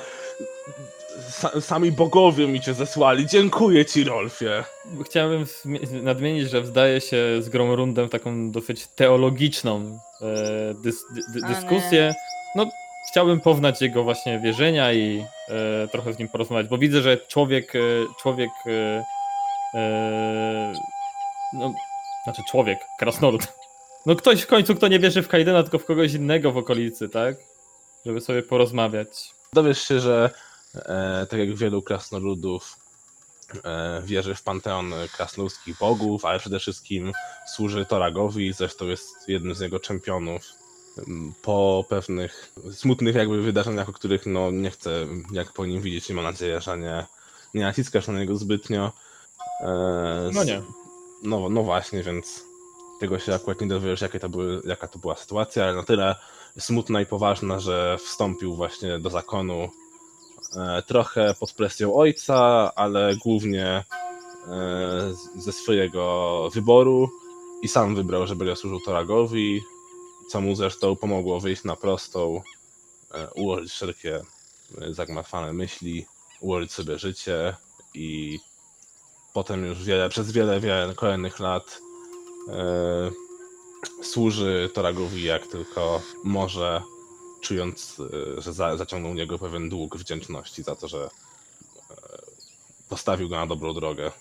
[1.30, 3.28] Sa sami bogowie mi cię zesłali.
[3.28, 4.64] Dziękuję ci, Rolfie.
[5.06, 10.96] Chciałem wmi- nadmienić, że zdaje się z Gromrundem w taką dosyć teologiczną e, dys,
[11.34, 12.14] dy, dyskusję.
[12.56, 12.66] No,
[13.12, 17.76] chciałbym poznać jego właśnie wierzenia i e, trochę z nim porozmawiać, bo widzę, że człowiek,
[17.76, 17.80] e,
[18.22, 19.04] człowiek, e,
[19.80, 20.74] e,
[21.54, 21.74] no,
[22.24, 23.59] znaczy człowiek, krasnolud.
[24.10, 27.10] No ktoś w końcu, kto nie wierzy w Kaidena, tylko w kogoś innego w okolicy,
[27.10, 27.38] tak?
[28.06, 29.32] Żeby sobie porozmawiać.
[29.54, 30.30] Dowiesz się, że
[30.76, 32.76] e, tak jak wielu krasnoludów
[33.64, 37.12] e, wierzy w panteon krasnoludzkich bogów, ale przede wszystkim
[37.56, 40.42] służy Toragowi, zresztą jest jednym z jego czempionów.
[41.42, 46.14] Po pewnych smutnych jakby wydarzeniach, o których no nie chcę jak po nim widzieć i
[46.14, 47.06] mam nadzieję, że nie,
[47.54, 48.92] nie naciskasz na niego zbytnio.
[49.62, 50.62] E, No nie.
[51.24, 52.49] No, no właśnie, więc
[53.00, 56.16] tego się akurat nie dowiesz, jakie to były, jaka to była sytuacja, ale na tyle
[56.60, 59.70] smutna i poważna, że wstąpił właśnie do zakonu
[60.56, 63.84] e, trochę pod presją ojca, ale głównie e,
[65.36, 67.10] ze swojego wyboru
[67.62, 69.62] i sam wybrał, że będzie służył Toragowi,
[70.30, 72.42] co mu zresztą pomogło wyjść na prostą,
[73.14, 74.22] e, ułożyć wszelkie
[74.90, 76.06] zagmatwane myśli,
[76.40, 77.56] ułożyć sobie życie
[77.94, 78.40] i
[79.34, 81.80] potem już wiele, przez wiele, wiele kolejnych lat
[84.02, 86.82] służy Toragowi jak tylko może,
[87.42, 88.02] czując,
[88.38, 91.10] e, że za, zaciągnął niego pewien dług wdzięczności za to, że e,
[92.90, 94.12] postawił go na dobrą drogę.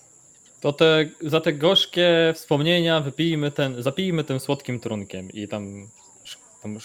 [0.61, 5.87] To te, za te gorzkie wspomnienia wypijmy ten, zapijmy tym słodkim trunkiem i tam,
[6.63, 6.77] tą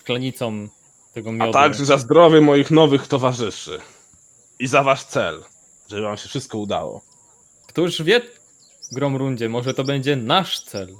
[0.00, 0.68] szklanicą
[1.14, 1.52] tego A miodu.
[1.52, 3.80] także za zdrowie moich nowych towarzyszy
[4.58, 5.44] i za wasz cel,
[5.88, 7.00] żeby wam się wszystko udało.
[7.66, 8.20] Któż wie,
[8.92, 10.94] Gromrundzie, może to będzie nasz cel.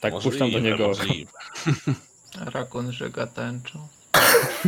[0.00, 0.88] Tak Możliwe, puszczam do niego.
[0.88, 1.32] możliwe.
[2.54, 3.88] Rakun żyga tęczą.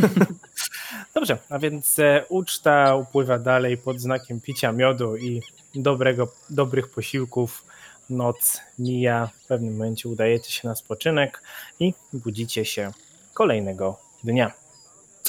[1.13, 5.41] Dobrze, a więc e, uczta upływa dalej pod znakiem picia miodu i
[5.75, 7.65] dobrego, dobrych posiłków.
[8.09, 11.43] Noc mija, w pewnym momencie udajecie się na spoczynek
[11.79, 12.91] i budzicie się
[13.33, 14.51] kolejnego dnia.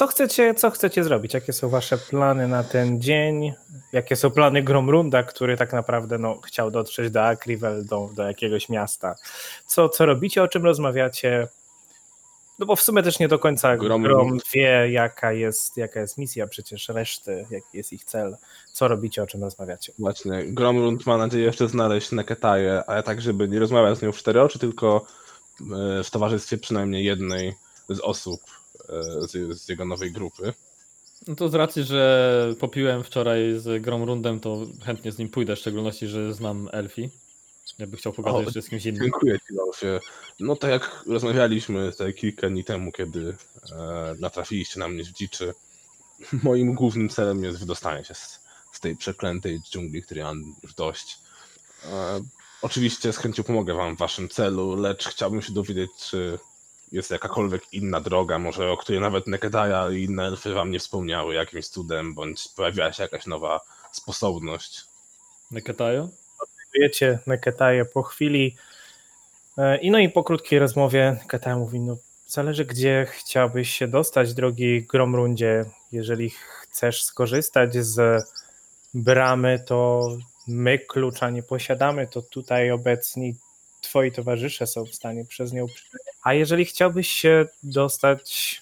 [0.01, 1.33] Co chcecie, co chcecie zrobić?
[1.33, 3.53] Jakie są wasze plany na ten dzień?
[3.93, 8.69] Jakie są plany Gromrunda, który tak naprawdę no, chciał dotrzeć do Akrivel, do, do jakiegoś
[8.69, 9.15] miasta?
[9.65, 11.47] Co, co robicie, o czym rozmawiacie?
[12.59, 14.27] No bo w sumie też nie do końca Gromrund.
[14.27, 18.37] Grom wie, jaka jest, jaka jest misja przecież reszty, jaki jest ich cel.
[18.73, 19.93] Co robicie, o czym rozmawiacie?
[19.99, 24.17] Właśnie, Gromrund ma nadzieję jeszcze znaleźć Neketaję, ale tak, żeby nie rozmawiać z nią w
[24.17, 25.05] cztery oczy, tylko
[25.61, 27.55] e, w towarzystwie przynajmniej jednej
[27.89, 28.60] z osób
[28.99, 30.53] z, z jego nowej grupy.
[31.27, 35.59] No to z racji, że popiłem wczoraj z Gromrundem, to chętnie z nim pójdę, w
[35.59, 37.09] szczególności, że znam Elfi.
[37.79, 39.01] Jakby chciał pogadać O, jeszcze z kimś innym.
[39.01, 39.99] Dziękuję Ci, Wolfie.
[40.39, 43.35] No tak jak rozmawialiśmy tutaj kilka dni temu, kiedy
[43.71, 45.53] e, natrafiliście na mnie w dziczy,
[46.43, 48.39] moim głównym celem jest wydostanie się z,
[48.71, 51.19] z tej przeklętej dżungli, której mam już dość.
[51.85, 52.21] E,
[52.61, 56.39] oczywiście z chęcią pomogę Wam w Waszym celu, lecz chciałbym się dowiedzieć, czy
[56.91, 61.33] jest jakakolwiek inna droga, może o której nawet Nekedaja i inne elfy Wam nie wspomniały
[61.33, 64.85] jakimś cudem, bądź pojawiła się jakaś nowa sposobność.
[65.51, 66.09] Neketajo?
[66.73, 68.55] Wiecie, Neketaje po chwili
[69.57, 74.33] e, i no i po krótkiej rozmowie Neketaja mówi, no zależy gdzie chciałbyś się dostać,
[74.33, 78.23] drogi Gromrundzie, jeżeli chcesz skorzystać z
[78.93, 80.09] bramy, to
[80.47, 83.35] my klucza nie posiadamy, to tutaj obecni
[83.81, 86.05] twoi towarzysze są w stanie przez nią przejść.
[86.23, 88.61] A jeżeli chciałbyś się dostać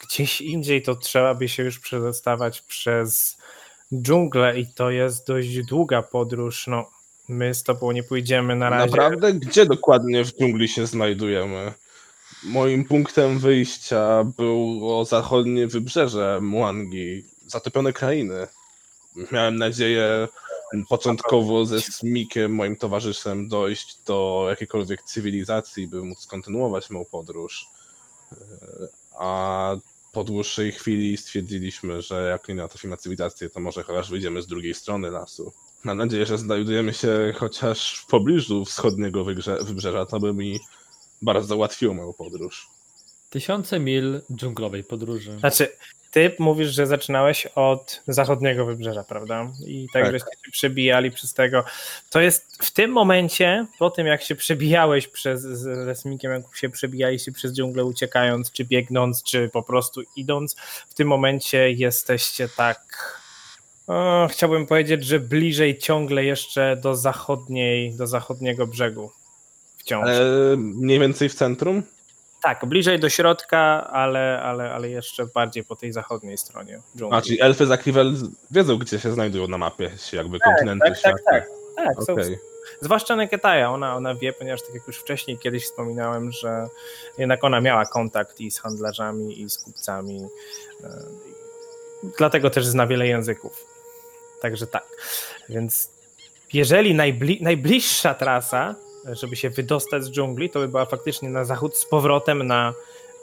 [0.00, 3.36] gdzieś indziej, to trzeba by się już przedostawać przez
[3.94, 6.66] dżunglę i to jest dość długa podróż.
[6.66, 6.90] No,
[7.28, 8.90] my z tobą nie pójdziemy na razie.
[8.90, 9.32] Naprawdę?
[9.32, 11.72] Gdzie dokładnie w dżungli się znajdujemy?
[12.44, 18.46] Moim punktem wyjścia było zachodnie wybrzeże Muangi, zatopione krainy.
[19.32, 20.28] Miałem nadzieję
[20.88, 27.66] początkowo ze Smikiem, moim towarzyszem, dojść do jakiejkolwiek cywilizacji, by móc kontynuować moją podróż.
[28.32, 28.36] E,
[29.18, 29.76] A
[30.12, 34.46] po dłuższej chwili stwierdziliśmy, że jak nie natrafimy na cywilizację, to może chociaż wyjdziemy z
[34.46, 35.52] drugiej strony lasu.
[35.84, 39.24] Mam nadzieję, że znajdujemy się chociaż w pobliżu wschodniego
[39.64, 40.60] wybrzeża, to by mi
[41.22, 42.70] bardzo ułatwiło moją podróż.
[43.32, 45.38] Tysiące mil dżunglowej podróży.
[45.38, 45.68] Znaczy,
[46.10, 49.50] ty mówisz, że zaczynałeś od zachodniego wybrzeża, prawda?
[49.66, 50.12] I tak, Tak.
[50.12, 51.64] żeście się przebijali przez tego.
[52.10, 56.68] To jest w tym momencie, po tym jak się przebijałeś przez z Resmikiem, jak się
[56.68, 60.56] przebijaliście przez dżunglę uciekając, czy biegnąc, czy po prostu idąc,
[60.88, 62.82] w tym momencie jesteście tak.
[63.86, 69.10] O, chciałbym powiedzieć, że bliżej ciągle jeszcze do zachodniej, do zachodniego brzegu.
[69.78, 70.04] Wciąż.
[70.04, 71.82] Ale mniej więcej w centrum?
[72.42, 77.18] Tak, bliżej do środka, ale, ale, ale jeszcze bardziej po tej zachodniej stronie dżungli.
[77.18, 78.14] A, czyli elfy z Akrivel
[78.50, 81.30] wiedzą, gdzie się znajdują na mapie, jakby kontynentu tak, tak, świata.
[81.30, 81.48] tak.
[81.76, 82.38] Tak, są, Okej.
[82.80, 86.66] zwłaszcza Neketaja, ona, ona wie, ponieważ tak jak już wcześniej kiedyś wspominałem, że
[87.18, 90.26] jednak ona miała kontakt i z handlarzami, i z kupcami.
[90.84, 90.88] e,
[92.18, 93.66] Dlatego też zna wiele języków.
[94.40, 94.86] Także tak.
[95.48, 95.90] Więc
[96.52, 98.74] jeżeli najbli, najbliższa trasa,
[99.04, 102.74] żeby się wydostać z dżungli, to by była faktycznie na zachód z powrotem na,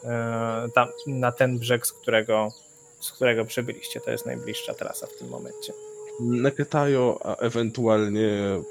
[0.04, 2.52] e, tam, na ten brzeg, z którego,
[3.00, 4.02] z którego przybyliście.
[4.02, 5.74] To jest najbliższa trasa w tym momencie.
[6.20, 8.62] Neketajo, a ewentualnie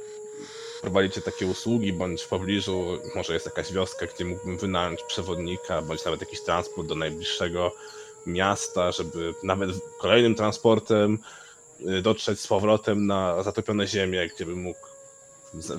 [0.81, 6.05] prowadzicie takie usługi, bądź w pobliżu może jest jakaś wioska, gdzie mógłbym wynająć przewodnika, bądź
[6.05, 7.73] nawet jakiś transport do najbliższego
[8.27, 11.19] miasta, żeby nawet kolejnym transportem
[11.81, 14.88] y, dotrzeć z powrotem na zatopione ziemię, gdzie bym mógł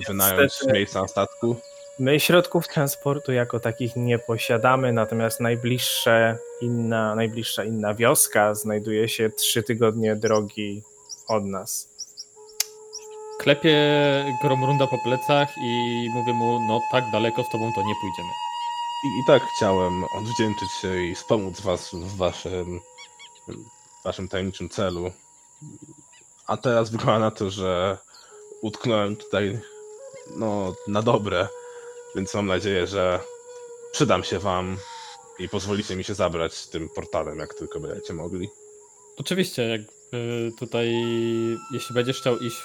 [0.08, 1.56] wynająć Niestety- miejsce na statku.
[1.98, 9.30] My środków transportu jako takich nie posiadamy, natomiast najbliższe inna, najbliższa inna wioska znajduje się
[9.30, 10.82] trzy tygodnie drogi
[11.28, 11.88] od nas.
[13.38, 13.76] Klepię
[14.42, 18.28] Gromrunda po plecach i mówię mu, no tak daleko z tobą to nie pójdziemy.
[19.04, 22.80] I, I tak chciałem odwdzięczyć się i wspomóc was w waszym,
[23.48, 25.12] w waszym tajemniczym celu.
[26.46, 27.98] A teraz wygląda na to, że
[28.60, 29.60] utknąłem tutaj
[30.36, 31.48] no, na dobre,
[32.14, 33.20] więc mam nadzieję, że
[33.92, 34.76] przydam się wam
[35.38, 38.48] i pozwolicie mi się zabrać tym portalem, jak tylko będziecie mogli.
[39.16, 40.92] Oczywiście, jakby tutaj,
[41.72, 42.62] jeśli będziesz chciał iść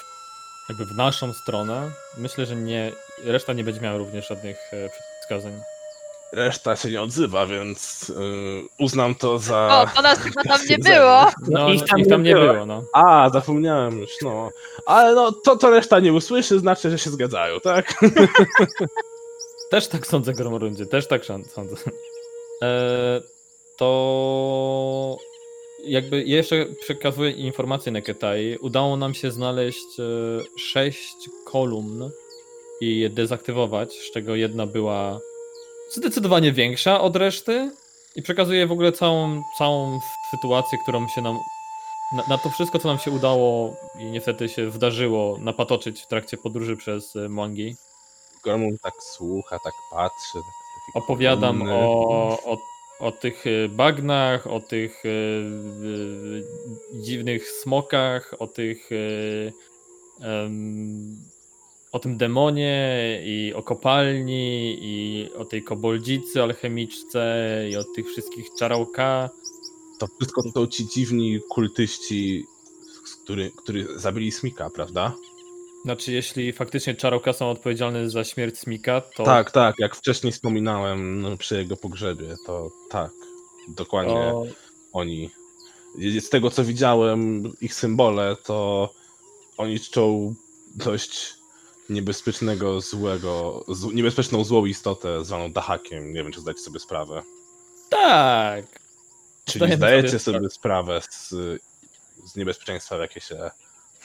[0.68, 2.92] jakby w naszą stronę, myślę, że nie,
[3.24, 5.60] reszta nie będzie miała również żadnych e, przeciwwskazań.
[6.32, 9.86] Reszta się nie odzywa, więc yy, uznam to za...
[9.92, 11.26] O, to nas chyba tam nie było.
[11.48, 12.52] No, ich tam ich nie tam nie było.
[12.52, 12.82] było, no.
[12.92, 14.50] A, zapomniałem już, no.
[14.86, 17.94] Ale no, to, to reszta nie usłyszy, znaczy, że się zgadzają, tak?
[19.70, 21.76] Też tak sądzę, Gromrundzie, też tak sądzę.
[22.62, 23.20] E,
[23.76, 25.18] to
[25.84, 28.56] jakby ja jeszcze przekazuję informację Neketai.
[28.60, 30.02] Udało nam się znaleźć e,
[30.58, 32.10] sześć kolumn
[32.80, 35.20] i je dezaktywować, z czego jedna była
[35.90, 37.70] zdecydowanie większa od reszty
[38.16, 41.38] i przekazuję w ogóle całą, całą sytuację, którą się nam
[42.12, 46.36] na, na to wszystko, co nam się udało i niestety się zdarzyło napatoczyć w trakcie
[46.36, 47.76] podróży przez e, Mwangi.
[48.44, 50.38] Gormun tak słucha, tak patrzy.
[50.38, 51.74] Tak, Opowiadam kolumny.
[51.74, 52.58] o, o,
[53.00, 58.90] o tych e, bagnach, o tych e, e, dziwnych smokach, o tych
[60.20, 61.16] em,
[61.96, 68.46] o tym demonie i o kopalni i o tej koboldzicy alchemiczce i o tych wszystkich
[68.58, 69.30] czarałka.
[69.98, 72.44] To wszystko to ci dziwni kultyści,
[73.22, 75.14] który, który zabili Smika, prawda?
[75.84, 81.20] Znaczy, jeśli faktycznie czarałka są odpowiedzialne za śmierć Smika, to Tak, tak, jak wcześniej wspominałem
[81.20, 83.10] no, przy jego pogrzebie, to tak,
[83.68, 84.44] dokładnie to
[84.92, 85.30] oni.
[86.20, 88.90] Z tego co widziałem, ich symbole, to
[89.56, 90.34] oni czczą
[90.74, 91.34] dość
[91.88, 96.12] niebezpiecznego, złego, z, niebezpieczną złą istotę zwaną Dahakiem.
[96.12, 97.22] Nie wiem, czy zdajecie sobie sprawę.
[97.90, 98.64] tak.
[99.44, 101.28] Czyli zdajecie sobie sprawę z,
[102.24, 103.50] z niebezpieczeństwa, w jakie się,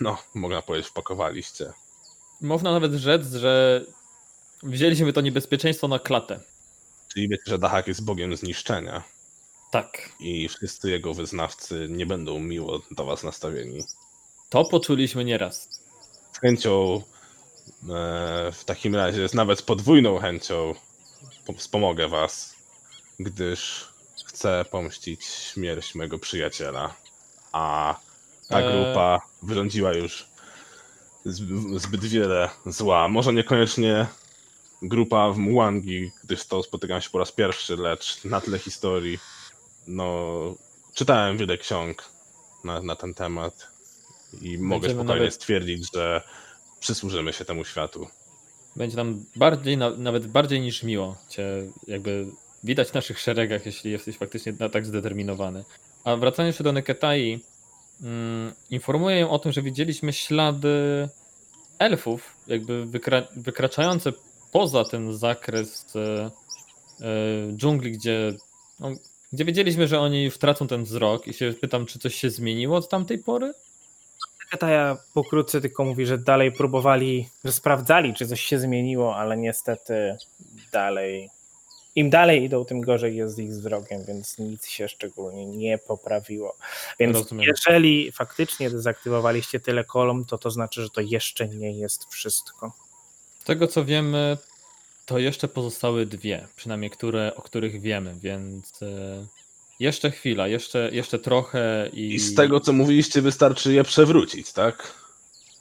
[0.01, 1.73] no, można powiedzieć, wpakowaliście.
[2.41, 3.85] Można nawet rzec, że
[4.63, 6.39] wzięliśmy to niebezpieczeństwo na klatę.
[7.13, 9.03] Czyli wiecie, że Dahak jest bogiem zniszczenia
[9.71, 10.09] Tak.
[10.19, 13.83] i wszyscy jego wyznawcy nie będą miło do was nastawieni.
[14.49, 15.69] To poczuliśmy nieraz.
[16.31, 17.01] Z chęcią,
[18.51, 20.75] w takim razie, z nawet podwójną chęcią
[21.45, 22.55] po- wspomogę was,
[23.19, 23.87] gdyż
[24.25, 26.93] chcę pomścić śmierć mego przyjaciela.
[27.51, 27.95] A
[28.49, 28.71] ta Eee.
[28.85, 30.27] grupa wyrządziła już
[31.25, 33.07] zb- zbyt wiele zła.
[33.07, 34.07] Może niekoniecznie
[34.81, 39.19] grupa w Mwangi, gdyż to spotykam się po raz pierwszy, lecz na tle historii,
[39.87, 40.29] no,
[40.93, 42.03] czytałem wiele ksiąg
[42.63, 43.67] na, na ten temat
[44.41, 46.21] i mogę Będziemy spokojnie nawet- stwierdzić, że
[46.81, 48.07] przysłużymy się temu światu.
[48.75, 51.47] Będzie nam bardziej, na- nawet bardziej niż miło cię
[51.87, 52.25] jakby
[52.63, 55.63] widać w naszych szeregach, jeśli jesteś faktycznie tak zdeterminowany.
[56.03, 57.39] A wracając jeszcze do Neketai,
[58.01, 61.09] mm, informuję ją o tym, że widzieliśmy ślady
[61.79, 64.13] elfów, jakby wykra wykraczające
[64.51, 66.31] poza ten zakres e, e,
[67.55, 68.33] dżungli, gdzie,
[68.79, 68.89] no,
[69.33, 72.77] gdzie wiedzieliśmy, że oni już tracą ten wzrok i się pytam, czy coś się zmieniło
[72.77, 73.53] od tamtej pory?
[74.51, 80.17] Kataja pokrótce tylko mówi, że dalej próbowali, że sprawdzali, czy coś się zmieniło, ale niestety
[80.71, 81.29] dalej.
[81.95, 86.55] Im dalej idą, tym gorzej jest z ich wzrokiem, więc nic się szczególnie nie poprawiło.
[86.99, 87.47] Więc Rozumiem.
[87.47, 92.71] jeżeli faktycznie dezaktywowaliście tyle kolumn, to to znaczy, że to jeszcze nie jest wszystko.
[93.39, 94.37] Z tego co wiemy,
[95.05, 99.25] to jeszcze pozostały dwie, przynajmniej które, o których wiemy, więc e,
[99.81, 105.01] jeszcze chwila, jeszcze, jeszcze trochę i, I z tego, co mówiliście, wystarczy je przewrócić, tak?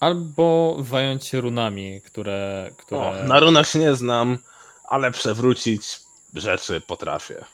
[0.01, 3.01] albo zająć się runami, które, które...
[3.01, 4.39] O, na runach się nie znam,
[4.85, 6.01] ale przewrócić
[6.35, 7.45] rzeczy potrafię.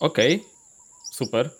[0.00, 0.44] Okej,
[1.12, 1.50] super.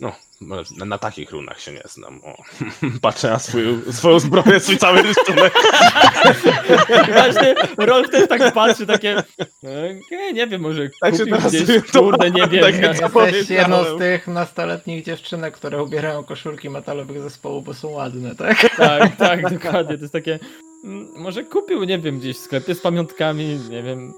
[0.00, 0.12] No,
[0.48, 2.20] na, na takich runach się nie znam.
[2.24, 2.36] O.
[3.02, 5.52] Patrzę na swoją, swoją zbroję, swój cały rysunek.
[7.12, 9.16] Właśnie Rolf też tak patrzy, takie
[9.64, 12.62] e, nie wiem, może Tak kupił teraz gdzieś, to- kurde, nie wiem.
[12.64, 17.88] takie jak- Jesteś jedną z tych nastoletnich dziewczynek, które ubierają koszulki metalowych zespołu, bo są
[17.88, 18.76] ładne, tak?
[18.76, 20.38] Tak, tak, dokładnie, to jest takie
[20.84, 24.14] mm, może kupił, nie wiem, gdzieś w sklepie z pamiątkami, nie wiem,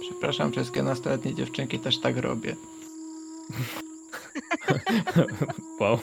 [0.00, 2.56] Przepraszam, wszystkie nastoletnie dziewczynki też tak robię.
[5.80, 5.98] wow.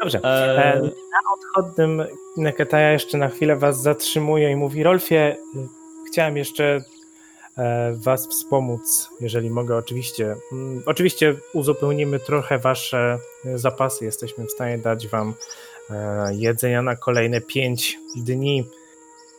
[0.00, 0.20] Dobrze.
[0.24, 2.04] E, E, odchodnym
[2.36, 5.36] Neketaja jeszcze na chwilę was zatrzymuje i mówi Rolfie, y,
[6.08, 6.80] chciałem jeszcze
[7.58, 10.36] e, was wspomóc, jeżeli mogę oczywiście.
[10.52, 15.34] Mm, Oczywiście uzupełnimy trochę wasze e, zapasy, jesteśmy w stanie dać wam
[16.30, 18.64] jedzenia na kolejne pięć dni,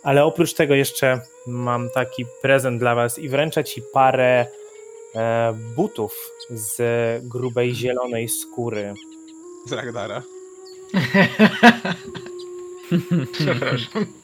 [0.03, 4.45] ale oprócz tego jeszcze mam taki prezent dla was i wręczę ci parę
[5.75, 6.13] butów
[6.49, 6.81] z
[7.27, 8.93] grubej zielonej skóry.
[9.65, 10.23] Z Ragdara.
[13.31, 14.05] Przepraszam.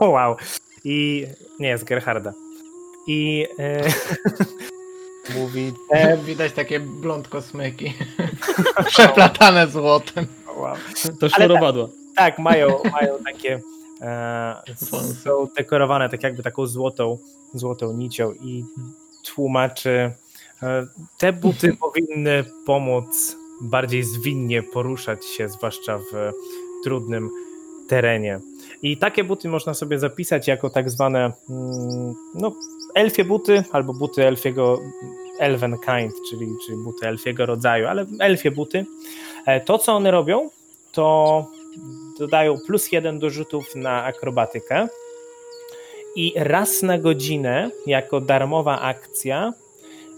[0.00, 0.36] O, wow.
[0.84, 1.26] I
[1.58, 2.32] nie, z Gerharda.
[3.06, 3.82] I e,
[5.38, 7.94] mówi, e, Widać takie blond kosmyki.
[8.86, 10.26] Przeplatane złotem.
[10.56, 10.76] wow.
[11.20, 11.88] to sznurowadło.
[12.16, 13.60] Tak, mają, mają takie
[14.00, 14.62] e,
[15.24, 17.18] są dekorowane tak jakby taką złotą,
[17.54, 18.64] złotą nicią i
[19.24, 20.10] tłumaczy
[20.62, 20.86] e,
[21.18, 26.32] te buty powinny pomóc bardziej zwinnie poruszać się, zwłaszcza w
[26.84, 27.30] trudnym
[27.88, 28.40] terenie.
[28.82, 32.52] I takie buty można sobie zapisać jako tak zwane mm, no,
[32.94, 34.78] elfie buty albo buty elfiego,
[35.38, 38.86] Elven Kind, czyli, czyli buty elfiego rodzaju, ale elfie buty.
[39.46, 40.50] E, To, co one robią,
[40.92, 41.46] to
[42.18, 44.88] dodają plus jeden do rzutów na akrobatykę
[46.16, 49.52] i raz na godzinę, jako darmowa akcja,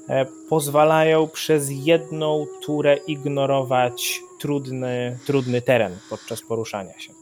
[0.09, 7.13] e, pozwalają przez jedną turę ignorować trudny, trudny teren podczas poruszania się.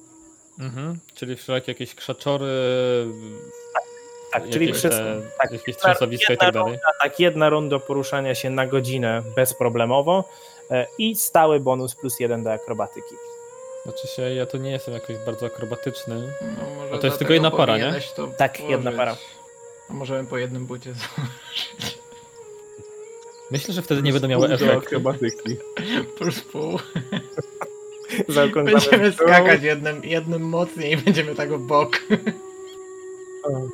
[0.58, 0.98] Mhm.
[1.14, 2.46] Czyli wszelakie jakieś krzaczory,
[4.32, 6.78] Tak, czyli jakieś, przez te, tak, jakieś trzęsawiska i tak dalej.
[7.02, 10.24] tak, jedna runda poruszania się na godzinę bezproblemowo
[10.70, 13.14] e, i stały bonus plus jeden do akrobatyki.
[13.88, 16.32] Znaczy się, ja to nie jestem jakoś bardzo akrobatyczny.
[16.40, 17.94] No, może A to jest tylko jedna para, nie?
[18.36, 18.70] Tak, włożyć.
[18.70, 19.16] jedna para.
[19.90, 21.98] A możemy po jednym bucie założyć.
[23.50, 24.78] Myślę, że wtedy nie będą miały efektu.
[24.78, 25.56] akrobatyki.
[26.18, 26.78] Plus pół.
[28.64, 32.00] Będziemy skakać jednym, jednym mocniej i będziemy tak w bok.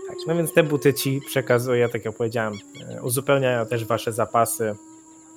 [0.08, 2.54] Tak, no więc te buty ci przekazuję, tak jak powiedziałem,
[2.90, 4.74] e, uzupełniają też wasze zapasy.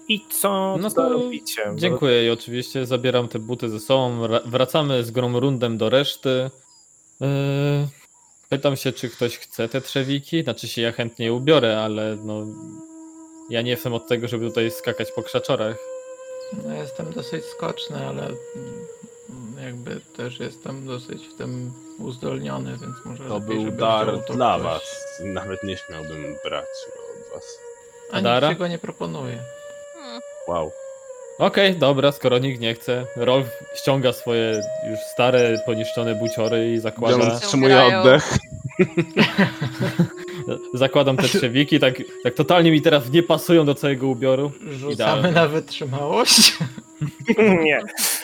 [0.10, 1.72] I co, No to robicie?
[1.76, 4.22] Dziękuję i oczywiście zabieram te buty ze sobą.
[4.28, 6.49] Wra- Wracamy z Gromrundem do reszty.
[7.20, 7.28] Yy,
[8.49, 10.43] Pytam się, czy ktoś chce te trzewiki.
[10.43, 12.45] Znaczy się, ja chętnie je ubiorę, ale no.
[13.49, 15.78] Ja nie jestem od tego, żeby tutaj skakać po krzaczorach.
[16.68, 18.30] No, jestem dosyć skoczny, ale
[19.64, 24.22] jakby też jestem dosyć w tym uzdolniony, więc może To lepiej, był żeby dar wziął
[24.22, 24.64] to dla ktoś.
[24.64, 24.84] was.
[25.24, 27.60] Nawet nie śmiałbym brać go od was.
[28.12, 28.47] A Dara?
[28.47, 29.43] nikt tego nie proponuje.
[30.47, 30.71] Wow.
[31.39, 33.05] Okej, dobra, skoro nikt nie chce.
[33.15, 37.35] Rolf ściąga swoje już stare, poniszczone buciory i zakłada.
[37.39, 37.99] Wstrzymuję Ubierają.
[38.01, 38.29] oddech.
[40.73, 44.51] Zakładam te trzewiki, tak, tak totalnie mi teraz nie pasują do całego ubioru.
[44.69, 45.31] Rzucamy Idealnie.
[45.31, 46.53] na wytrzymałość.
[47.65, 47.81] nie.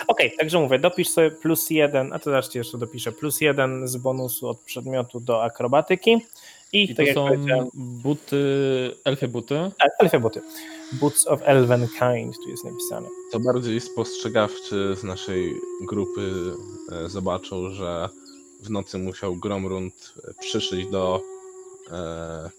[0.07, 3.87] Okej, także mówię, dopisz sobie plus jeden, a to zaraz ci jeszcze dopiszę, plus jeden
[3.87, 6.17] z bonusu od przedmiotu do akrobatyki.
[6.73, 7.27] I, I tak to są
[7.73, 8.37] buty,
[9.03, 9.71] elfie buty.
[9.79, 10.41] tak, elfie buty.
[10.93, 13.07] Boots of Elven Kind, tu jest napisane.
[13.31, 15.53] To bardziej spostrzegawczy z naszej
[15.87, 16.53] grupy
[16.91, 18.09] e, zobaczył, że
[18.61, 21.21] w nocy musiał Gromrund e, przyszyć do
[21.91, 22.49] e,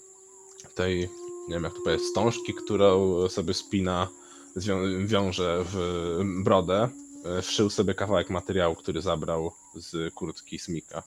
[0.75, 1.01] tej,
[1.49, 4.09] nie wiem jak to powiedzieć, wstążki, którą sobie spina,
[4.57, 6.89] zwią- wiąże w brodę.
[7.43, 11.03] Wszył sobie kawałek materiału, który zabrał z kurtki Smika.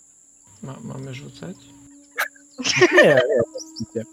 [0.64, 1.56] Ma, mamy rzucać?
[3.04, 3.20] Nie,
[3.96, 4.04] nie.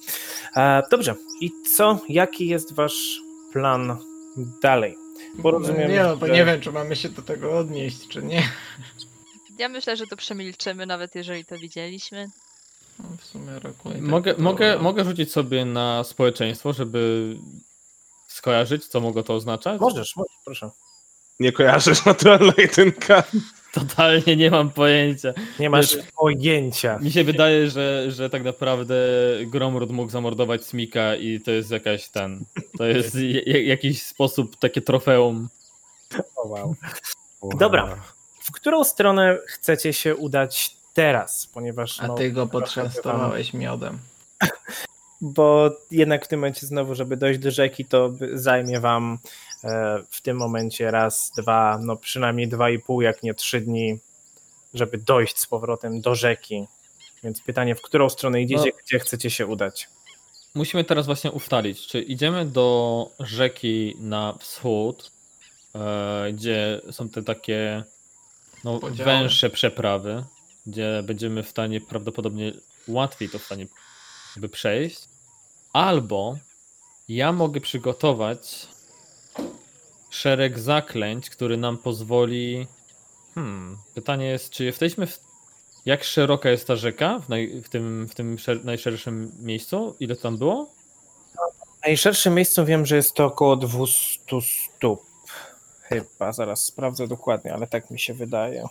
[0.56, 3.20] E, dobrze, i co, jaki jest wasz
[3.52, 3.96] plan
[4.62, 4.96] dalej?
[5.34, 8.22] Bo rozumiem, nie, no, bo że- nie wiem, czy mamy się do tego odnieść, czy
[8.22, 8.42] nie.
[9.58, 12.26] Ja myślę, że to przemilczymy, nawet jeżeli to widzieliśmy.
[12.98, 13.90] No, w sumie roku.
[13.90, 17.36] tak Mogę, to- mogę, mogę rzucić sobie na społeczeństwo, żeby
[18.28, 19.80] skojarzyć, co mogło to oznaczać?
[19.80, 20.70] Możesz, możesz, proszę.
[21.40, 23.22] Nie kojarzysz naturalna jedynka.
[23.74, 25.32] Totalnie nie mam pojęcia.
[25.58, 26.98] Nie masz Wiesz- pojęcia.
[26.98, 28.96] Mi się wydaje, że, że tak naprawdę
[29.46, 32.44] Gromrud mógł zamordować Smika i to jest jakaś ten.
[32.78, 33.16] To jest
[33.74, 35.48] jakiś sposób, takie trofeum.
[36.36, 36.74] O, wow.
[37.58, 37.96] Dobra.
[38.40, 41.46] W którą stronę chcecie się udać teraz?
[41.46, 42.00] Ponieważ.
[42.00, 43.98] A no, ty go potrzęstowałeś miodem.
[45.20, 49.18] Bo jednak w tym momencie znowu, żeby dojść do rzeki, to zajmie wam
[50.10, 53.98] w tym momencie raz, dwa, no przynajmniej dwa i pół, jak nie trzy dni,
[54.74, 56.66] żeby dojść z powrotem do rzeki.
[57.22, 58.78] Więc pytanie, w którą stronę idziecie, No.
[58.84, 59.88] gdzie chcecie się udać?
[60.54, 65.10] Musimy teraz właśnie ustalić, czy idziemy do rzeki na wschód,
[65.74, 67.84] e, gdzie są te takie
[68.64, 69.04] no, Podziały.
[69.04, 70.24] węższe przeprawy,
[70.66, 72.52] gdzie będziemy w stanie prawdopodobnie
[72.88, 73.66] łatwiej to w stanie
[74.36, 74.98] jakby przejść,
[75.72, 76.36] albo
[77.08, 78.68] ja mogę przygotować
[80.14, 82.66] szereg zaklęć, który nam pozwoli.
[83.34, 85.20] Hmm, pytanie jest, czy jesteśmy w
[85.86, 89.96] jak szeroka jest ta rzeka w, naj, w tym, w tym szer, najszerszym miejscu?
[90.00, 90.72] Ile tam było?
[91.78, 94.20] W najszerszym miejscu wiem, że jest to około 200
[94.76, 95.02] stóp.
[95.82, 98.64] Chyba, zaraz sprawdzę dokładnie, ale tak mi się wydaje.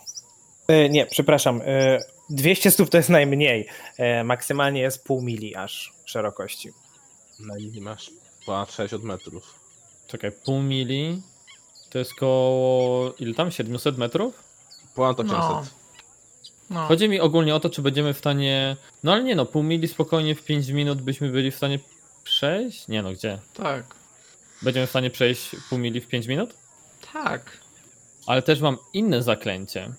[0.68, 1.60] E, nie, przepraszam.
[1.64, 1.98] E,
[2.30, 3.68] 200 stóp to jest najmniej.
[3.96, 6.70] E, maksymalnie jest pół mili aż szerokości.
[7.40, 8.10] Na linii masz
[8.46, 9.60] ponad 60 metrów.
[10.06, 11.22] Czekaj, pół mili.
[11.94, 13.14] To jest koło.
[13.18, 13.50] Ile tam?
[13.50, 14.34] 700 metrów?
[14.94, 15.38] Ponad 800.
[15.38, 15.64] No.
[16.70, 18.76] No, Chodzi mi ogólnie o to, czy będziemy w stanie.
[19.04, 21.78] No ale nie no, pół mili spokojnie w 5 minut byśmy byli w stanie
[22.24, 22.88] przejść?
[22.88, 23.38] Nie no, gdzie?
[23.54, 23.84] tak.
[24.62, 26.54] Będziemy w stanie przejść pół mili w 5 minut?
[27.12, 27.58] Tak.
[28.26, 29.92] Ale też mam inne zaklęcie.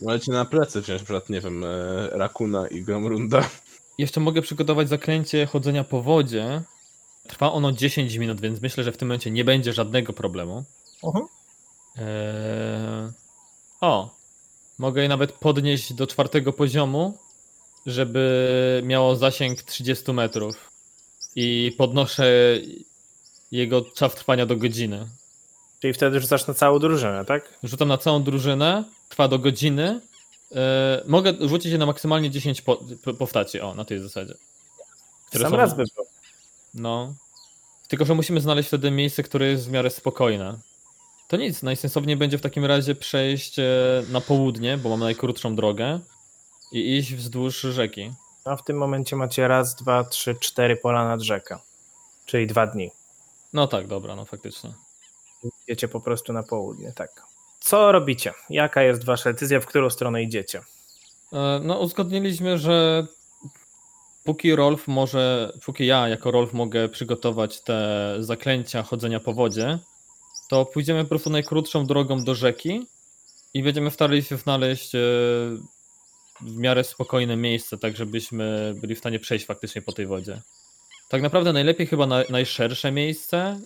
[0.00, 1.68] Możecie na plecy wziąć, przykład, nie wiem, e,
[2.12, 3.48] Rakuna i Gromrunda.
[3.98, 6.62] Jeszcze mogę przygotować zaklęcie chodzenia po wodzie.
[7.28, 10.64] Trwa ono 10 minut, więc myślę, że w tym momencie nie będzie żadnego problemu.
[11.04, 11.26] Mhm.
[11.96, 13.12] Eee...
[13.80, 14.14] O,
[14.78, 17.18] mogę je nawet podnieść do czwartego poziomu,
[17.86, 20.70] żeby miało zasięg 30 metrów.
[21.36, 22.32] I podnoszę
[23.52, 25.06] jego czas trwania do godziny.
[25.80, 27.58] Czyli wtedy rzucasz na całą drużynę, tak?
[27.62, 30.00] Rzucam na całą drużynę, trwa do godziny.
[30.54, 32.80] E, mogę rzucić je na maksymalnie 10 po,
[33.62, 34.34] o, na tej zasadzie.
[35.28, 36.06] Które Sam są- raz by było.
[36.74, 37.14] No.
[37.88, 40.58] Tylko, że musimy znaleźć wtedy miejsce, które jest w miarę spokojne.
[41.30, 43.64] To nic, najsensowniej będzie w takim razie przejść e,
[44.12, 46.00] na południe, bo mamy najkrótszą drogę
[46.72, 48.12] i iść wzdłuż rzeki.
[48.44, 51.58] A w tym momencie macie raz, dwa, trzy, cztery pola nad rzekę.
[52.26, 52.90] Czyli dwa dni.
[53.52, 54.72] No tak, dobra, no faktycznie.
[55.64, 57.22] Idziecie po prostu na południe, tak.
[57.60, 58.32] Co robicie?
[58.50, 60.60] Jaka jest wasza decyzja, w którą stronę idziecie?
[61.32, 63.06] E, No, uzgodniliśmy, że
[64.24, 69.78] póki Rolf może, póki ja jako Rolf mogę przygotować te zaklęcia chodzenia po wodzie,
[70.50, 72.86] to pójdziemy po prostu najkrótszą drogą do rzeki
[73.54, 74.98] i będziemy starali się znaleźć e,
[76.40, 80.40] w miarę spokojne miejsce, tak żebyśmy byli w stanie przejść faktycznie po tej wodzie.
[81.08, 83.60] Tak naprawdę najlepiej chyba na, najszersze miejsce,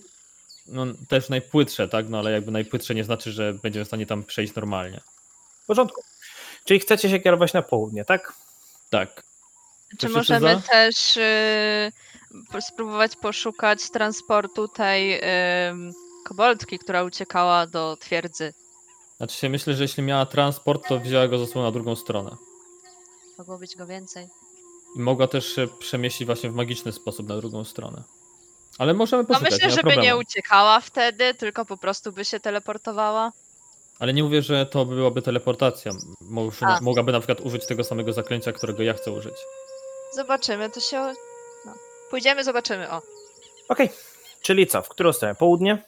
[0.67, 4.23] no też najpłytsze, tak, no ale jakby najpłytsze nie znaczy, że będziemy w stanie tam
[4.23, 5.01] przejść normalnie.
[5.63, 6.01] W porządku.
[6.65, 8.33] Czyli chcecie się kierować na południe, tak?
[8.89, 9.23] Tak.
[9.99, 10.61] Czy możemy za?
[10.61, 15.21] też y, spróbować poszukać transportu tej
[15.69, 15.93] ym,
[16.25, 18.53] koboldki, która uciekała do twierdzy?
[19.17, 22.35] Znaczy się myślę, że jeśli miała transport, to wzięła go ze sobą na drugą stronę.
[23.37, 24.27] Mogło być go więcej.
[24.95, 28.03] I mogła też się przemieścić właśnie w magiczny sposób na drugą stronę.
[28.77, 32.39] Ale możemy No poszukać, myślę, nie żeby nie uciekała wtedy, tylko po prostu by się
[32.39, 33.31] teleportowała.
[33.99, 35.91] Ale nie mówię, że to byłaby teleportacja.
[36.21, 36.79] Może, A.
[36.81, 39.35] mogłaby na przykład użyć tego samego zaklęcia, którego ja chcę użyć.
[40.15, 41.13] Zobaczymy, to się.
[41.65, 41.73] No.
[42.09, 42.91] Pójdziemy, zobaczymy.
[42.91, 43.01] O,
[43.69, 43.89] Okej.
[44.41, 44.81] Czyli co?
[44.81, 45.35] W którą stronę?
[45.35, 45.83] Południe?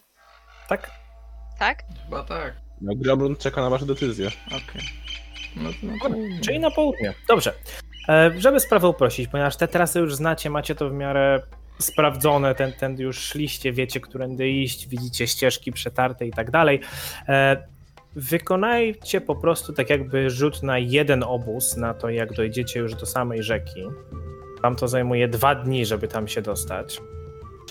[0.68, 0.91] Tak?
[1.59, 1.84] tak?
[2.05, 2.53] Chyba tak.
[2.82, 4.28] No, Grabrun czeka na wasze decyzje.
[4.47, 4.82] Okej.
[5.55, 6.41] No to na Dobra, południe.
[6.41, 7.13] Czyli na południe.
[7.28, 7.53] Dobrze.
[8.09, 11.41] E, żeby sprawę uprościć, ponieważ te trasy już znacie, macie to w miarę
[11.80, 16.82] sprawdzone, ten, ten już szliście, wiecie, którędy iść, widzicie ścieżki przetarte i tak dalej.
[17.28, 17.68] E,
[18.15, 23.05] wykonajcie po prostu tak jakby rzut na jeden obóz, na to jak dojdziecie już do
[23.05, 23.84] samej rzeki.
[24.63, 26.99] Wam to zajmuje dwa dni, żeby tam się dostać.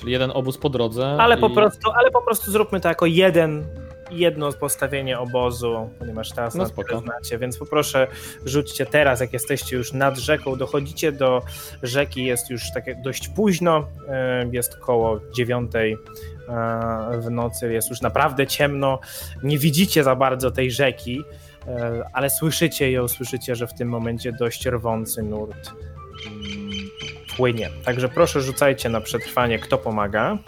[0.01, 1.07] Czyli jeden obóz po drodze.
[1.07, 1.55] Ale po i...
[1.55, 3.67] prostu, ale po prostu zróbmy to jako jeden,
[4.11, 6.99] jedno postawienie obozu, ponieważ teraz No spoko.
[6.99, 8.07] znacie, więc poproszę
[8.45, 11.43] rzućcie teraz, jak jesteście już nad rzeką, dochodzicie do
[11.83, 15.99] rzeki, jest już tak jak dość późno, e, jest koło dziewiątej e,
[17.21, 19.01] w nocy, jest już naprawdę ciemno,
[19.43, 21.25] nie widzicie za bardzo tej rzeki,
[21.69, 25.71] e, ale słyszycie ją, słyszycie, że w tym momencie dość rwący nurt
[26.27, 26.66] mm,
[27.37, 27.70] płynie.
[27.84, 30.39] Także proszę rzucajcie na przetrwanie, kto pomaga.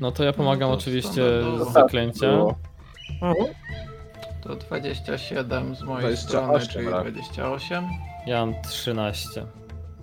[0.00, 1.22] No to ja pomagam No to oczywiście
[1.64, 2.26] z zaklęcia.
[2.26, 2.56] Było.
[4.42, 7.02] To 27 z mojej 28, strony, czyli tak.
[7.02, 7.84] 28.
[8.26, 9.46] Ja mam 13.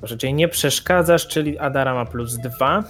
[0.01, 2.83] Dobrze, czyli nie przeszkadzasz, czyli Adara ma plus 2.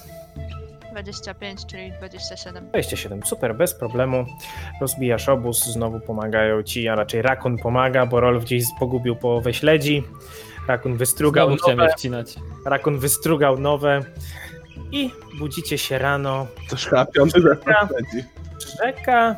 [0.91, 2.67] 25, czyli 27.
[2.69, 4.25] 27, super, bez problemu.
[4.81, 10.03] Rozbijasz obóz, znowu pomagają ci, a raczej Rakun pomaga, bo Rolf gdzieś pogubił połowę śledzi.
[10.67, 12.35] Rakun wystrugał Znowu nowe, wcinać.
[12.65, 14.01] Rakun wystrugał nowe
[14.91, 16.47] i budzicie się rano.
[16.69, 18.27] To zestaw leci.
[18.83, 19.35] Rzeka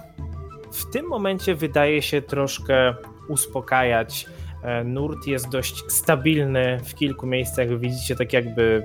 [0.73, 2.95] w tym momencie wydaje się troszkę
[3.27, 4.25] uspokajać.
[4.63, 7.79] E, Nurt jest dość stabilny w kilku miejscach.
[7.79, 8.83] Widzicie tak jakby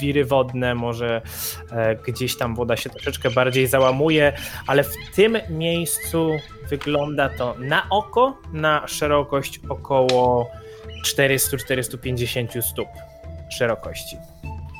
[0.00, 1.22] wiry wodne, może
[1.70, 4.32] e, gdzieś tam woda się troszeczkę bardziej załamuje,
[4.66, 6.30] ale w tym miejscu
[6.68, 10.50] wygląda to na oko na szerokość około
[11.06, 12.88] 400-450 stóp
[13.48, 14.16] szerokości.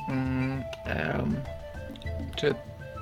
[0.09, 1.35] Mm, em,
[2.35, 2.53] czy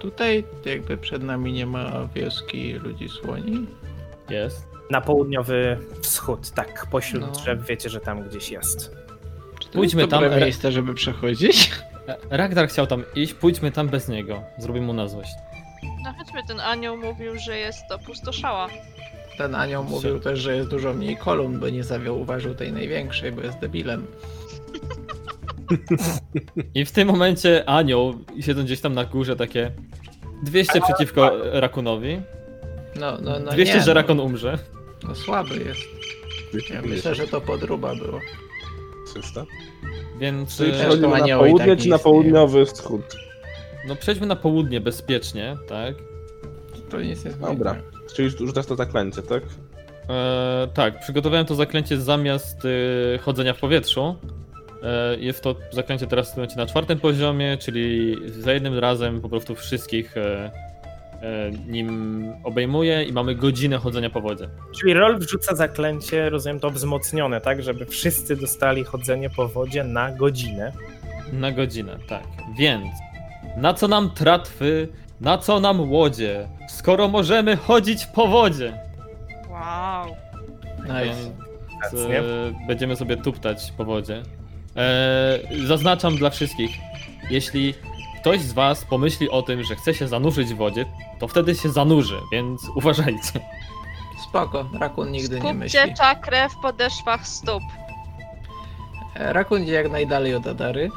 [0.02, 3.68] tutaj jakby przed nami nie ma wioski ludzi słoni?
[4.30, 4.68] Jest.
[4.92, 7.28] Na południowy wschód, tak, pośród No.
[7.32, 8.96] drzew wiecie, że tam gdzieś jest.
[9.60, 11.72] Czy to Pójdźmy jest tam, dobre re- miejsce, żeby przechodzić?
[12.08, 14.44] E, Ragnar chciał tam iść, pójdźmy tam bez niego.
[14.58, 15.32] Zrobimy mu na złość.
[16.04, 18.68] No chodźmy, ten anioł mówił, że jest to pustoszała.
[19.38, 23.42] Ten anioł mówił też, że jest dużo mniej kolumn, bo nie zauważył tej największej, bo
[23.42, 24.08] jest debilem.
[26.76, 29.72] I w tym momencie anioł, siedząc gdzieś tam na górze, takie
[30.44, 32.22] 200 przeciwko Rakunowi.
[33.00, 34.58] No, no, no 200, nie, że no, Rakun umrze.
[35.04, 35.80] no słaby jest.
[36.70, 38.20] Ja myślę, że to podruba było.
[39.14, 39.46] 300.
[40.20, 42.00] Więc Czyli e, przechodzimy na anioły i południe tak czy na istnieją.
[42.00, 43.16] południowy wschód?
[43.88, 45.96] no przejdźmy na południe bezpiecznie, tak?
[46.90, 47.58] To nic nie zmieni.
[47.58, 47.76] Dobra.
[48.18, 49.44] Czyli rzucasz to zaklęcie, tak?
[50.10, 54.16] E, tak, przygotowałem to zaklęcie zamiast e, chodzenia w powietrzu.
[54.84, 59.22] E, jest to zaklęcie teraz w tym momencie na czwartym poziomie, czyli za jednym razem
[59.22, 60.52] po prostu wszystkich e,
[61.22, 64.50] e, nim obejmuje i mamy godzinę chodzenia po wodzie.
[64.80, 70.12] Czyli Rolf wrzuca zaklęcie, rozumiem to wzmocnione, tak, żeby wszyscy dostali chodzenie po wodzie na
[70.12, 70.72] godzinę.
[71.34, 72.24] Na godzinę, tak.
[72.58, 72.88] Więc
[73.58, 74.88] na co nam tratwy
[75.22, 78.80] Na co nam łodzie, skoro możemy chodzić po wodzie?
[79.50, 80.16] Wow.
[80.80, 81.32] Nice.
[81.82, 82.22] Więc e,
[82.68, 84.24] będziemy sobie tuptać po wodzie.
[84.76, 86.72] E, zaznaczam dla wszystkich,
[87.30, 87.74] jeśli
[88.22, 90.86] ktoś z was pomyśli o tym, że chce się zanurzyć w wodzie,
[91.20, 93.40] to wtedy się zanurzy, więc uważajcie.
[94.30, 95.80] Spoko, Rakun nigdy nie myśli.
[95.80, 97.64] Skupcie czakrę w podeszwach stóp.
[99.16, 100.90] E, Rakun idzie jak najdalej od Adary.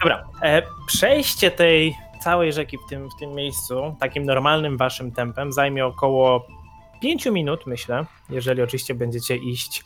[0.00, 5.52] Dobra, e, przejście tej całej rzeki w tym, w tym miejscu, takim normalnym waszym tempem,
[5.52, 6.46] zajmie około
[7.02, 9.84] 5 minut, myślę, jeżeli oczywiście będziecie iść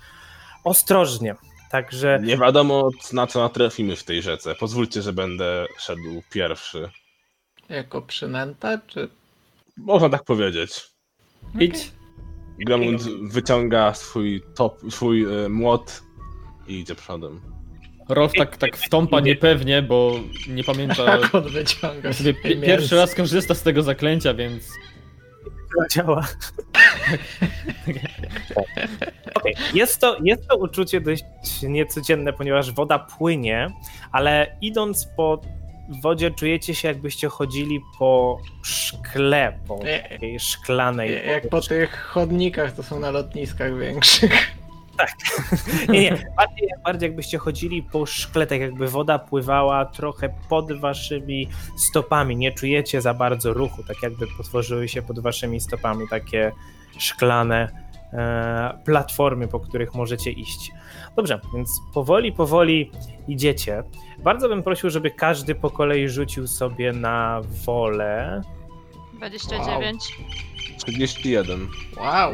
[0.64, 1.34] ostrożnie.
[1.70, 4.54] Także Nie wiadomo na co natrafimy w tej rzece.
[4.54, 6.90] Pozwólcie, że będę szedł pierwszy.
[7.68, 9.08] Jako przynęta, czy...
[9.76, 10.90] Można tak powiedzieć.
[11.60, 11.92] Idź.
[12.58, 12.98] Gremlin
[13.28, 16.02] wyciąga swój top, swój e, młot
[16.68, 17.55] i idzie przodem.
[18.08, 20.12] Rolf tak, tak wtąpa niepewnie, bo
[20.48, 21.18] nie pamięta.
[22.12, 24.68] Sobie pi- pierwszy raz korzysta z tego zaklęcia, więc
[25.76, 26.26] to działa.
[29.34, 31.24] Okej, Jest, to, jest to uczucie dość
[31.62, 33.70] niecodzienne, ponieważ woda płynie,
[34.12, 35.40] ale idąc po
[36.02, 40.08] wodzie czujecie się jakbyście chodzili po szkle, po Nie.
[40.10, 41.26] takiej szklanej.
[41.26, 44.56] Jak po tych chodnikach, to są na lotniskach większych.
[45.88, 51.48] Nie, nie, bardziej, bardziej jakbyście chodzili po szkle, tak jakby woda pływała trochę pod waszymi
[51.76, 52.36] stopami.
[52.36, 56.52] Nie czujecie za bardzo ruchu, tak jakby potworzyły się pod waszymi stopami takie
[56.98, 57.68] szklane
[58.12, 60.72] e, platformy, po których możecie iść.
[61.16, 62.90] Dobrze, więc powoli, powoli
[63.28, 63.82] idziecie.
[64.18, 68.42] Bardzo bym prosił, żeby każdy po kolei rzucił sobie na wolę.
[69.14, 70.04] 29.
[70.78, 71.68] 31.
[71.96, 72.32] Wow!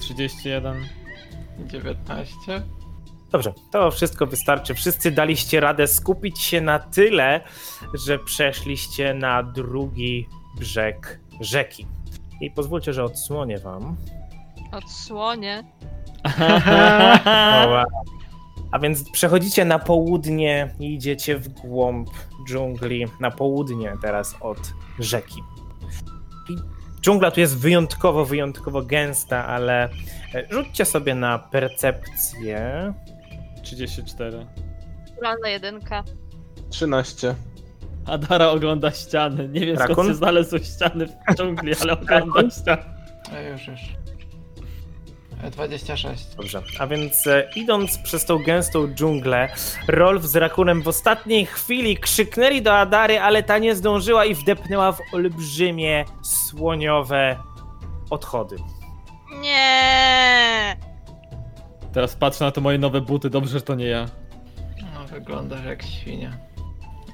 [0.00, 0.88] 31.
[1.58, 2.62] 19.
[3.32, 4.74] Dobrze, to wszystko wystarczy.
[4.74, 7.40] Wszyscy daliście radę skupić się na tyle,
[7.94, 10.28] że przeszliście na drugi
[10.58, 11.86] brzeg rzeki.
[12.40, 13.96] I pozwólcie, że odsłonię wam.
[14.72, 15.64] Odsłonie.
[17.64, 17.84] Oła.
[18.72, 22.10] A więc przechodzicie na południe i idziecie w głąb
[22.48, 24.58] dżungli, na południe teraz od
[24.98, 25.42] rzeki.
[27.04, 29.88] Dżungla tu jest wyjątkowo, wyjątkowo gęsta, ale
[30.34, 32.92] e, rzućcie sobie na percepcję.
[33.62, 34.46] 34.
[35.10, 36.04] Naturalna jedynka.
[36.70, 37.34] 13.
[38.06, 39.48] Adara ogląda ściany.
[39.48, 40.08] Nie wiem skąd Rakun?
[40.08, 42.82] się znalazły ściany w dżungli, ale ogląda ściany.
[43.32, 43.80] A już, już.
[45.42, 46.34] E, 26.
[46.36, 49.48] Dobrze, a więc e, idąc przez tą gęstą dżunglę,
[49.88, 54.92] Rolf z Rakunem w ostatniej chwili krzyknęli do Adary, ale ta nie zdążyła i wdepnęła
[54.92, 57.36] w olbrzymie, słoniowe
[58.10, 58.56] odchody.
[59.40, 60.76] Nie.
[61.92, 64.06] Teraz patrzę na te moje nowe buty, dobrze, że to nie ja.
[64.94, 66.32] No, wyglądasz jak świnia.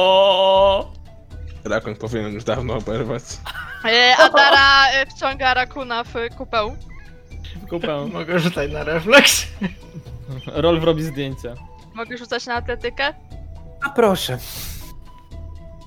[1.64, 3.22] Rakon powinien już dawno oberwać.
[3.84, 6.76] E, Adara e, wciąga Rakuna w kupeł.
[7.70, 8.06] Kupę.
[8.12, 9.46] Mogę rzucać na refleks?
[10.46, 11.54] Rolf robi zdjęcia.
[11.94, 13.14] Mogę rzucać na atletykę?
[13.82, 14.38] A proszę.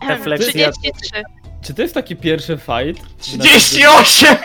[0.09, 0.71] Refleksja.
[0.71, 1.23] 33.
[1.61, 3.17] Czy to jest taki pierwszy fight?
[3.19, 4.35] 38!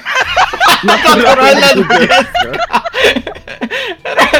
[0.84, 2.82] Naturalna dwudziestka!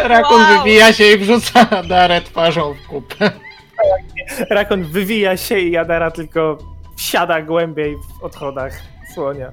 [0.04, 0.58] Rakun Wow.
[0.58, 3.30] wybija się i wrzuca darę twarzą w kupę.
[4.50, 6.58] Rakon wywija się i Adara tylko
[6.96, 8.72] wsiada głębiej w odchodach
[9.14, 9.52] słonia.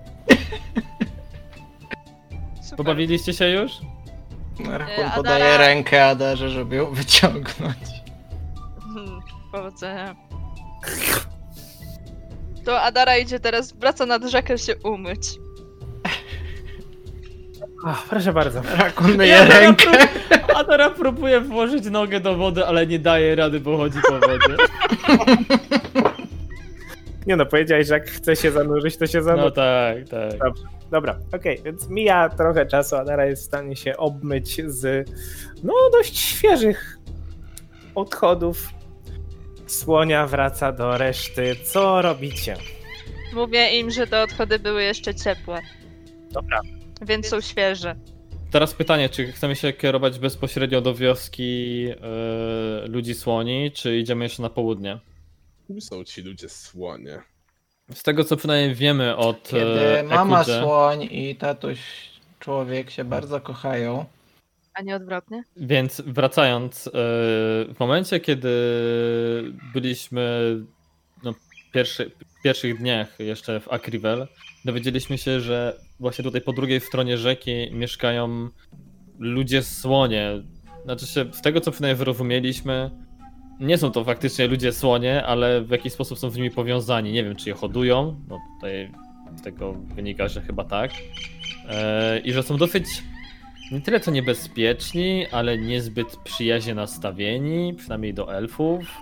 [2.61, 2.77] Super.
[2.77, 3.71] Pobawiliście się już?
[4.59, 7.77] Rakun Adara- podaje rękę Adarze, żeby ją wyciągnąć.
[8.93, 9.19] Hmm,
[9.51, 10.15] Powodzenia.
[12.65, 15.19] To Adara idzie teraz, wraca nad rzekę się umyć.
[17.85, 18.61] O, proszę bardzo.
[18.77, 19.85] Rakun myje Adara rękę.
[19.85, 24.55] prób- Adara próbuje włożyć nogę do wody, ale nie daje rady, bo chodzi po wodzie.
[27.28, 29.45] Nie no, powiedziałeś, że jak chce się zanurzyć, to się zanurzy.
[29.45, 30.51] No tak, tak.
[30.91, 35.09] Dobra, okej, więc mija trochę czasu, Adara jest w stanie się obmyć z
[35.63, 36.97] no dość świeżych
[37.95, 38.69] odchodów.
[39.67, 41.55] Słonia wraca do reszty.
[41.63, 42.55] Co robicie?
[43.34, 45.61] Mówię im, że te odchody były jeszcze ciepłe,
[46.32, 46.59] Dobra.
[47.01, 47.95] więc są świeże.
[48.51, 54.41] Teraz pytanie, czy chcemy się kierować bezpośrednio do wioski e, ludzi słoni, czy idziemy jeszcze
[54.41, 54.99] na południe?
[55.68, 57.22] Kim są ci ludzie słonie?
[57.93, 61.80] Z tego co przynajmniej wiemy od Kiedy e, mama Ekudze, słoń i tatuś
[62.39, 64.05] człowiek się bardzo kochają,
[64.74, 65.43] A nie odwrotnie?
[65.57, 66.91] Więc wracając, e,
[67.74, 68.49] w momencie kiedy
[69.74, 70.55] byliśmy
[71.24, 71.34] no,
[71.74, 74.28] pierwszy, w pierwszych dniach jeszcze w Akrivel,
[74.66, 78.49] dowiedzieliśmy się, że właśnie tutaj po drugiej stronie rzeki mieszkają
[79.20, 80.43] ludzie słonie,
[80.84, 82.91] Znaczy się, z tego co przynajmniej wyrozumieliśmy,
[83.64, 87.11] nie są to faktycznie ludzie słonie, ale w jakiś sposób są z nimi powiązani.
[87.11, 88.91] Nie wiem, czy je hodują, no tutaj
[89.36, 90.91] z tego wynika, że chyba tak.
[91.70, 92.86] E, I że są dosyć
[93.72, 98.97] nie tyle co niebezpieczni, ale niezbyt przyjaźnie nastawieni, przynajmniej do elfów.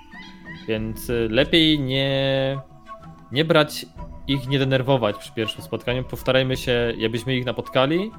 [0.67, 2.57] Więc y, lepiej nie,
[3.31, 3.85] nie brać
[4.27, 6.03] ich, nie denerwować przy pierwszym spotkaniu.
[6.03, 8.11] Postarajmy się, jakbyśmy ich napotkali,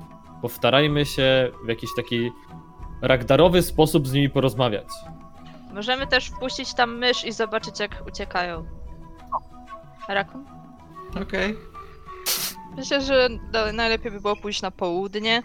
[0.42, 2.30] postarajmy się w jakiś taki
[3.02, 4.88] ragdarowy sposób z nimi porozmawiać.
[5.72, 8.64] Możemy też wpuścić tam mysz i zobaczyć, jak uciekają.
[10.08, 10.44] Rakun?
[11.22, 11.56] Okej.
[12.76, 13.28] Myślę, że
[13.72, 15.42] najlepiej by było pójść na południe.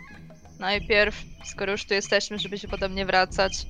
[0.59, 3.65] Najpierw, skoro już tu jesteśmy, żeby się potem nie wracać.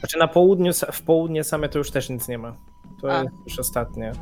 [0.00, 2.56] Znaczy na południu, w południe same to już też nic nie ma.
[3.02, 3.22] To A.
[3.22, 4.12] jest już ostatnie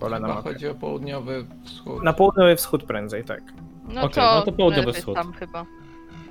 [0.00, 0.52] pole na Chyba mapie.
[0.52, 2.02] chodzi o południowy wschód.
[2.02, 3.40] Na południowy wschód prędzej, tak.
[3.88, 5.14] No Okej, to, no to południowy lepiej wschód.
[5.14, 5.66] tam chyba.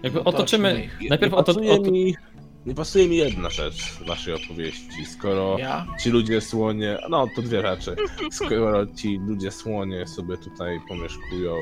[0.04, 0.84] Jakby Otoczmy otoczymy.
[0.84, 1.10] ich.
[1.10, 2.16] Najpierw nie, oto, pasuje oto, mi,
[2.66, 5.06] nie pasuje mi jedna rzecz w waszej opowieści.
[5.06, 5.86] Skoro Ja?
[6.00, 7.96] ci ludzie słonie, no to dwie rzeczy.
[8.32, 11.56] Skoro ci ludzie słonie sobie tutaj pomieszkują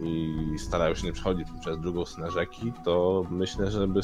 [0.00, 4.00] i starają się nie przechodzić przez drugą stronę rzeki, to myślę, żeby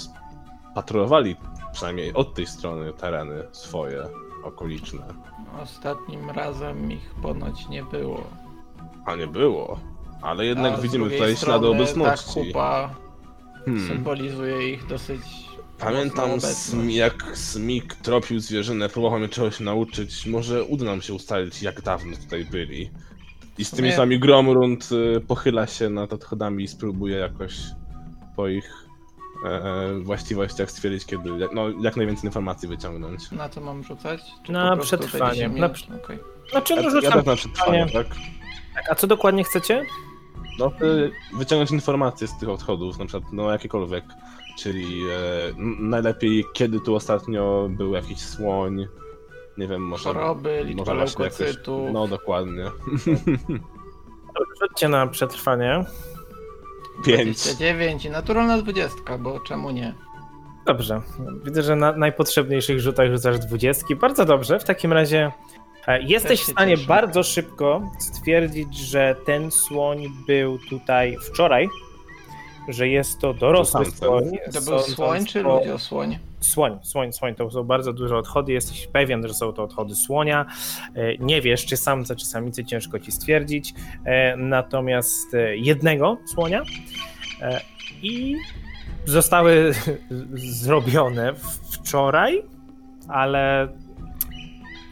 [0.74, 1.36] patrolowali
[1.72, 4.04] przynajmniej od tej strony tereny swoje
[4.44, 5.02] okoliczne.
[5.62, 8.24] Ostatnim razem ich ponoć nie było.
[9.06, 9.80] A nie było.
[10.22, 12.46] Ale jednak A widzimy tutaj strony ślady Ta obecności.
[12.46, 12.94] kupa
[13.64, 13.88] Hmm.
[13.88, 15.20] symbolizuje ich dosyć
[15.78, 20.26] Pamiętam, sm- jak Smik tropił zwierzynę, próbował mnie czegoś nauczyć.
[20.26, 22.90] Może uda nam się ustalić, jak dawno tutaj byli.
[23.58, 27.54] I z tymi sami Gromrund y, pochyla się nad odchodami i spróbuje jakoś
[28.36, 28.86] po ich
[29.46, 33.30] e, właściwościach stwierdzić, kiedy, jak, no, jak najwięcej informacji wyciągnąć.
[33.30, 34.20] Na co mam rzucać?
[34.42, 35.34] Czy Na przetrwanie.
[35.34, 36.18] 10 Na Okej.
[36.50, 38.06] Znaczy, Ja, no ja rzucam też na przetrwanie, tak?
[38.74, 39.84] Tak, a co dokładnie chcecie?
[40.58, 44.04] No, y, wyciągnąć informacje z tych odchodów, na przykład, no jakiekolwiek.
[44.58, 45.14] Czyli e,
[45.80, 48.86] najlepiej, kiedy tu ostatnio był jakiś słoń,
[49.58, 50.04] nie wiem, może...
[50.04, 51.18] Choroby, liczba jakoś...
[51.18, 51.90] leukocytów.
[51.92, 52.64] No, dokładnie.
[54.60, 55.84] Rzućcie na przetrwanie.
[57.06, 57.42] Pięć.
[57.42, 59.94] 29 i naturalna 20, bo czemu nie?
[60.66, 61.02] Dobrze.
[61.44, 63.96] Widzę, że na najpotrzebniejszych rzutach rzucasz dwudziestki.
[63.96, 64.58] Bardzo dobrze.
[64.58, 65.32] W takim razie
[65.86, 66.88] e, jesteś w stanie cieszę.
[66.88, 71.68] bardzo szybko stwierdzić, że ten słoń był tutaj wczoraj,
[72.68, 74.24] że jest to dorosły To słoń.
[74.54, 76.18] To był słoń czy po- ludzie słoń?
[76.40, 77.34] Słoń, słoń, słoń.
[77.34, 78.52] To są bardzo duże odchody.
[78.52, 80.46] Jesteś pewien, że są to odchody słonia.
[80.94, 83.74] E, Nie wiesz, czy samce, czy samicy, ciężko ci stwierdzić.
[84.04, 86.62] E, Natomiast e, jednego słonia
[88.02, 88.36] i
[89.04, 89.72] zostały
[90.62, 91.34] zrobione
[91.70, 92.42] wczoraj,
[93.08, 93.68] ale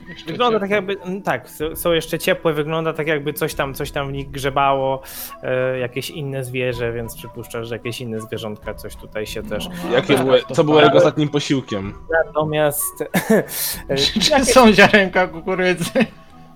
[0.09, 3.91] Jeszcze wygląda tak jakby, mm, tak, są jeszcze ciepłe, wygląda tak jakby coś tam, coś
[3.91, 5.03] tam w nich grzebało,
[5.43, 9.69] e, jakieś inne zwierzę, więc przypuszczasz, że jakieś inne zwierzątka coś tutaj się też...
[9.69, 11.95] No, Jakie tak, były, to co było jego ostatnim posiłkiem?
[12.25, 13.03] Natomiast...
[13.89, 15.91] e, Czy są ziarenka kukurydzy?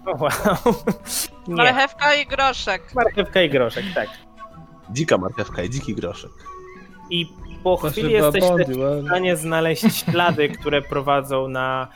[0.07, 0.31] Wow.
[1.49, 2.95] Nie, Marchewka i groszek.
[2.95, 4.09] marchewka i groszek, tak.
[4.91, 6.31] Dzika marchewka i dziki groszek.
[7.11, 7.27] I
[7.65, 11.89] po chwili jesteś też w stanie znaleźć ślady, które prowadzą na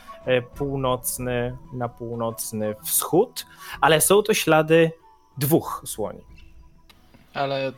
[0.55, 3.47] północny, na północny wschód,
[3.81, 4.93] ale są to ślady
[5.39, 6.21] dwóch słoni.
[7.35, 7.73] Ale...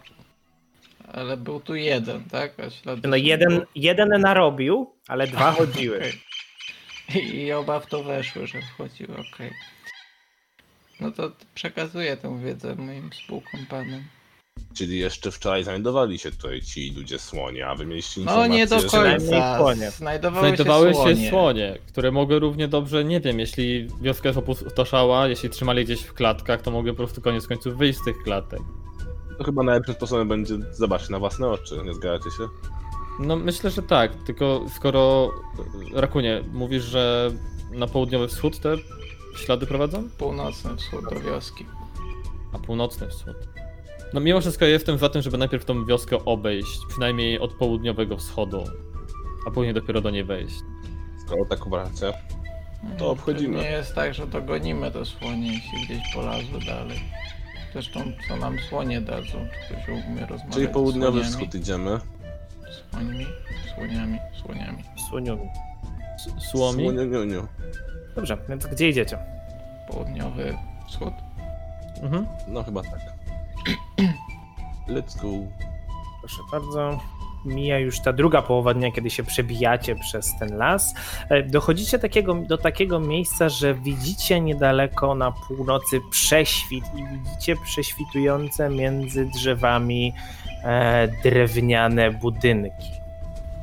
[1.13, 2.53] Ale był tu jeden, tak?
[3.05, 6.13] No jeden, jeden narobił, ale dwa chodziły.
[7.15, 9.53] I, oba w to weszły, że wchodziły, okej.
[11.01, 14.03] No to przekazuję tę wiedzę moim współkompanom.
[14.75, 18.77] Czyli jeszcze wczoraj znajdowali się tutaj ci ludzie słonie, a wy mieliście No nie do
[18.77, 19.59] końca.
[19.59, 19.91] słonie.
[19.91, 21.31] Znajdowały, Znajdowały się się słonie.
[21.31, 26.15] słonie, które mogły równie dobrze, nie wiem, jeśli wioska jest opustoszała, jeśli trzymali gdzieś w
[26.15, 28.61] klatkach, to mogły po prostu koniec końców wyjść z tych klatek.
[29.39, 32.49] To chyba najlepszym sposobem będzie zobaczyć na własne oczy, nie zgadzacie się?
[33.21, 35.31] No myślę, że tak, tylko skoro
[35.95, 37.31] Rakunie, mówisz, że
[37.71, 38.77] na południowy wschód te
[39.37, 40.09] ślady prowadzą?
[40.19, 41.67] Północny wschód do wioski.
[42.53, 43.37] A północny wschód.
[44.15, 48.65] No mimo wszystko jestem za tym, żeby najpierw tą wioskę obejść, przynajmniej od południowego wschodu,
[49.47, 50.55] a później dopiero do niej wejść.
[51.27, 52.13] Skoro tak uważacie.
[52.99, 53.59] To obchodzimy.
[53.59, 56.99] Nie jest tak, że dogonimy te słonie, jeśli gdzieś polazły dalej.
[57.73, 59.47] Zresztą co nam słonie dadzą?
[59.69, 61.33] Czy ktoś umie rozmawiać Czyli południowy słoniami?
[61.33, 61.99] wschód idziemy.
[62.91, 63.27] Słońmi?
[63.75, 64.83] Słoniami, słoniami.
[65.11, 65.49] Słoniumi.
[66.17, 66.85] S- Słomi?
[66.85, 67.47] Słonioniuniu.
[68.17, 69.19] Dobrze, więc gdzie idziecie?
[69.91, 70.55] Południowy
[70.89, 71.15] wschód?
[72.03, 72.27] Mhm.
[72.49, 73.01] No chyba tak.
[74.89, 75.29] Let's go.
[76.21, 77.01] Proszę bardzo.
[77.45, 80.95] Mija już ta druga połowa dnia, kiedy się przebijacie przez ten las.
[81.29, 88.71] E, Dochodzicie takiego, do takiego miejsca, że widzicie niedaleko na północy prześwit i widzicie prześwitujące
[88.71, 90.13] między drzewami
[90.65, 92.91] e, drewniane budynki.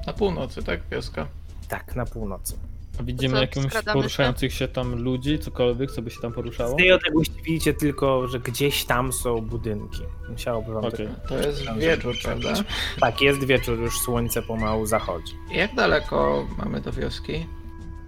[0.08, 0.80] Na północy, tak?
[0.92, 1.28] Wioska.
[1.68, 2.58] Tak, na północy.
[3.00, 3.84] A widzimy jakąś się?
[3.94, 6.76] poruszających się tam ludzi, cokolwiek, co by się tam Z poruszało?
[6.76, 10.02] tej odległości widzicie tylko, że gdzieś tam są budynki.
[10.30, 11.08] Musiałoby wam Okej.
[11.08, 11.28] to...
[11.30, 12.54] To jest wieczór, prawda?
[13.00, 15.34] Tak, jest wieczór, już słońce pomału zachodzi.
[15.52, 17.46] Jak daleko mamy do wioski?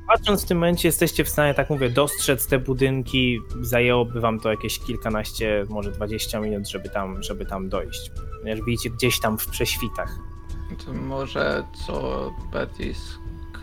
[0.07, 3.39] Patrząc w tym momencie jesteście w stanie, tak mówię, dostrzec te budynki.
[3.61, 8.11] Zajęłoby wam to jakieś kilkanaście, może 20 minut, żeby tam, żeby tam dojść.
[8.41, 10.19] Ponieważ widzicie gdzieś tam w prześwitach.
[10.86, 12.93] To może co Betty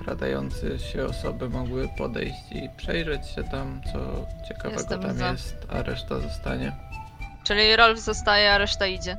[0.03, 3.99] skradające się osoby mogły podejść i przejrzeć się tam, co
[4.49, 5.31] ciekawego Jestem tam za.
[5.33, 6.73] jest, a reszta zostanie.
[7.45, 9.17] Czyli Rolf zostaje, a reszta idzie.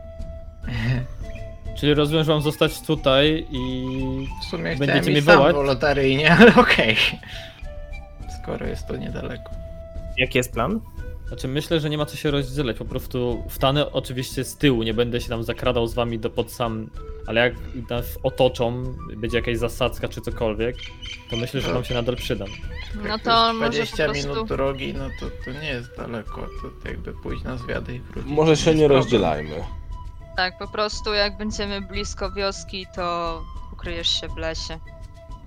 [1.77, 3.85] Czyli rozumiem, że mam zostać tutaj i
[4.41, 5.55] W sumie Będziecie chciałem mnie iść sam wołać?
[6.39, 6.97] ale okej.
[8.41, 9.51] Skoro jest to niedaleko.
[10.17, 10.79] Jaki jest plan?
[11.33, 14.93] Znaczy myślę, że nie ma co się rozdzielać, po prostu wstanę oczywiście z tyłu, nie
[14.93, 16.89] będę się tam zakradał z wami do pod sam,
[17.27, 17.53] ale jak
[17.89, 18.83] nas otoczą,
[19.17, 20.75] będzie jakaś zasadzka czy cokolwiek,
[21.29, 22.47] to myślę, że wam się nadal przydam.
[23.07, 24.29] No to może 20 po prostu...
[24.29, 26.47] minut drogi, no to, to nie jest daleko.
[26.81, 28.31] To jakby pójść na zwiady i wrócić.
[28.31, 29.63] Może się nie rozdzielajmy.
[30.35, 34.79] Tak, po prostu jak będziemy blisko wioski, to ukryjesz się w lesie.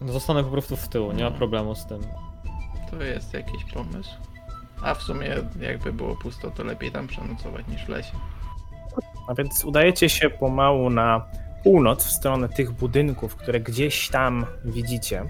[0.01, 2.01] No, Zostanę po prostu w tyłu, nie ma problemu z tym.
[2.91, 4.11] To jest jakiś pomysł.
[4.83, 8.13] A w sumie jakby było pusto, to lepiej tam przenocować niż w lesie.
[9.29, 11.27] A więc udajecie się pomału na
[11.63, 15.25] północ, w stronę tych budynków, które gdzieś tam widzicie.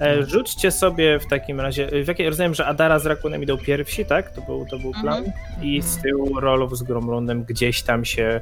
[0.00, 4.04] E, Rzućcie sobie w takim razie, w jakiej rozumiem, że Adara z Rakunem idą pierwsi,
[4.04, 4.30] tak?
[4.30, 5.24] To był, to był plan?
[5.62, 8.40] I z tyłu Rolow z Gromlundem gdzieś tam się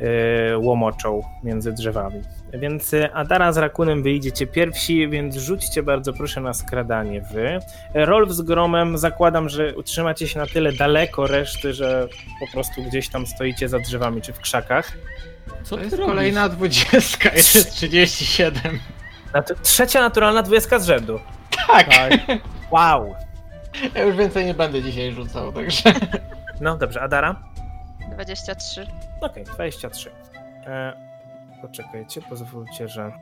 [0.00, 2.20] e, łomoczą między drzewami.
[2.52, 7.58] Więc e, Adara z Rakunem wyjdziecie pierwsi, więc rzućcie bardzo proszę na skradanie wy.
[7.94, 12.08] Rolf z Gromem zakładam, że utrzymacie się na tyle daleko reszty, że
[12.40, 14.92] po prostu gdzieś tam stoicie za drzewami czy w krzakach.
[15.62, 16.06] Co To ty jest robisz?
[16.14, 18.78] kolejna dwudziestka, jest 37.
[19.34, 21.20] Nat- trzecia naturalna dwudziestka z rzędu.
[21.66, 21.88] Tak!
[21.88, 22.12] Tak,
[22.70, 23.14] Wow!
[23.94, 25.92] Ja już więcej nie będę dzisiaj rzucał, także.
[26.60, 27.42] No dobrze, Adara?
[28.12, 28.86] 23.
[29.20, 30.10] Okej, 23.
[30.66, 30.92] E,
[31.62, 33.12] poczekajcie, pozwólcie, że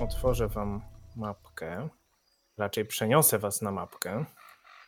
[0.00, 0.82] otworzę wam
[1.16, 1.88] mapkę.
[2.58, 4.24] Raczej przeniosę was na mapkę.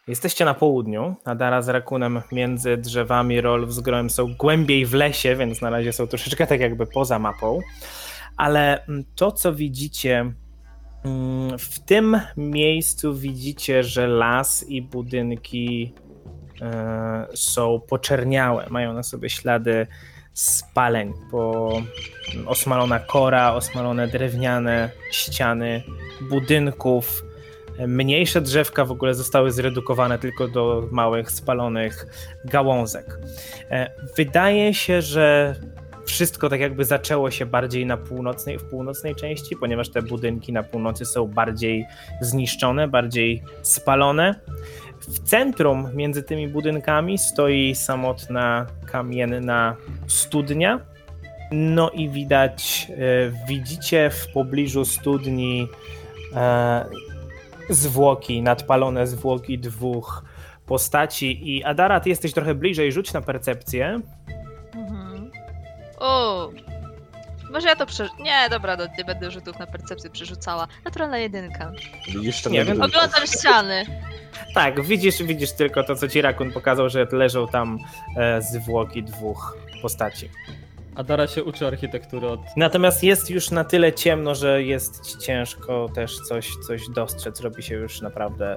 [0.09, 1.15] Jesteście na południu.
[1.25, 5.93] Adara z Rakunem między drzewami, Rolf z Groem są głębiej w lesie, więc na razie
[5.93, 7.61] są troszeczkę tak jakby poza mapą.
[8.37, 10.33] Ale mm, to, co widzicie
[11.59, 15.95] w tym miejscu, widzicie, że las i budynki
[16.63, 19.87] e, są poczerniałe, mają na sobie ślady
[20.33, 21.73] spaleń, po
[22.47, 25.83] osmalona kora, osmalone drewniane ściany
[26.31, 27.25] budynków.
[27.87, 32.07] Mniejsze drzewka w ogóle zostały zredukowane tylko do małych spalonych
[32.45, 33.19] gałązek.
[33.71, 35.55] E, Wydaje się, że
[36.09, 40.63] wszystko tak jakby zaczęło się bardziej na północnej, w północnej części, ponieważ te budynki na
[40.63, 41.87] północy są bardziej
[42.21, 44.41] zniszczone, bardziej spalone.
[45.01, 50.81] W centrum między tymi budynkami stoi samotna kamienna studnia.
[51.53, 52.97] No i widać, e,
[53.49, 55.69] widzicie w pobliżu studni
[56.35, 56.85] e,
[57.71, 60.25] zwłoki, nadpalone zwłoki dwóch
[60.67, 61.57] postaci.
[61.57, 64.01] I Adara, ty jesteś trochę bliżej, rzuć na percepcję.
[64.75, 65.08] Mhm.
[66.01, 66.51] O!
[67.51, 68.09] Może ja to prze...
[68.21, 70.69] Nie, dobra, no, nie będę rzutów na percepcję przerzucała.
[70.85, 71.73] Naturalna jedynka.
[72.07, 72.83] Widzisz ten Nie wiem?
[72.83, 73.85] Oglądam ściany.
[74.55, 77.79] Tak, widzisz, widzisz tylko to, co ci Rakun pokazał, że leżą tam
[78.17, 80.31] e, zwłoki dwóch postaci.
[80.95, 82.41] Adara się uczy architektury od...
[82.57, 87.41] Natomiast jest już na tyle ciemno, że jest ci ciężko też coś, coś dostrzec.
[87.41, 88.57] Robi się już naprawdę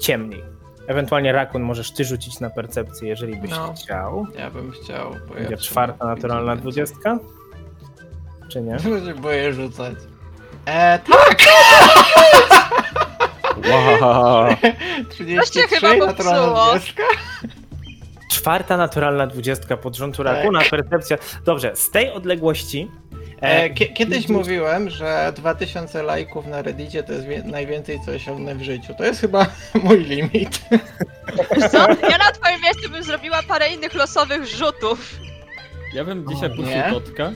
[0.00, 0.42] ciemniej.
[0.86, 3.74] Ewentualnie Rakun możesz ty rzucić na percepcję, jeżeli byś No.
[3.76, 4.26] chciał.
[4.38, 5.10] Ja bym chciał.
[5.10, 7.18] Bo ja Będzie sumie czwarta naturalna dwudziestka?
[8.48, 8.78] Czy nie?
[9.06, 9.94] się boję rzucać.
[10.66, 11.38] E, tak!
[14.00, 14.46] Wow.
[15.08, 17.02] 33 chyba naturalna dwudziestka.
[18.30, 20.36] Czwarta naturalna dwudziestka pod rządu Tak.
[20.36, 21.18] Rakuna, percepcja.
[21.44, 22.90] Dobrze, z tej odległości.
[23.42, 28.62] E, kie- kiedyś mówiłem, że 2000 lajków na Reddicie to jest najwięcej, co osiągnę w
[28.62, 28.94] życiu.
[28.98, 29.46] To jest chyba
[29.84, 30.62] mój limit.
[31.72, 31.78] Co?
[31.88, 35.14] Ja na twoim miejscu bym zrobiła parę innych losowych rzutów.
[35.94, 36.86] Ja bym dzisiaj puścił nie?
[36.90, 37.32] Totka.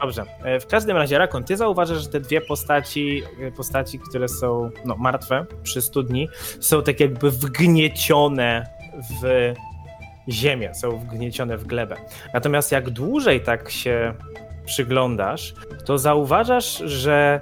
[0.00, 0.24] Dobrze.
[0.44, 4.70] E, W każdym razie, Rakon, ty zauważasz, że te dwie postaci, e, postaci, które są
[4.84, 6.28] no, martwe przy studni,
[6.60, 8.66] są tak jakby wgniecione
[9.22, 9.52] w
[10.28, 11.96] ziemię, są wgniecione w glebę.
[12.34, 14.14] Natomiast jak dłużej tak się
[14.70, 15.54] przyglądasz,
[15.84, 17.40] to zauważasz, że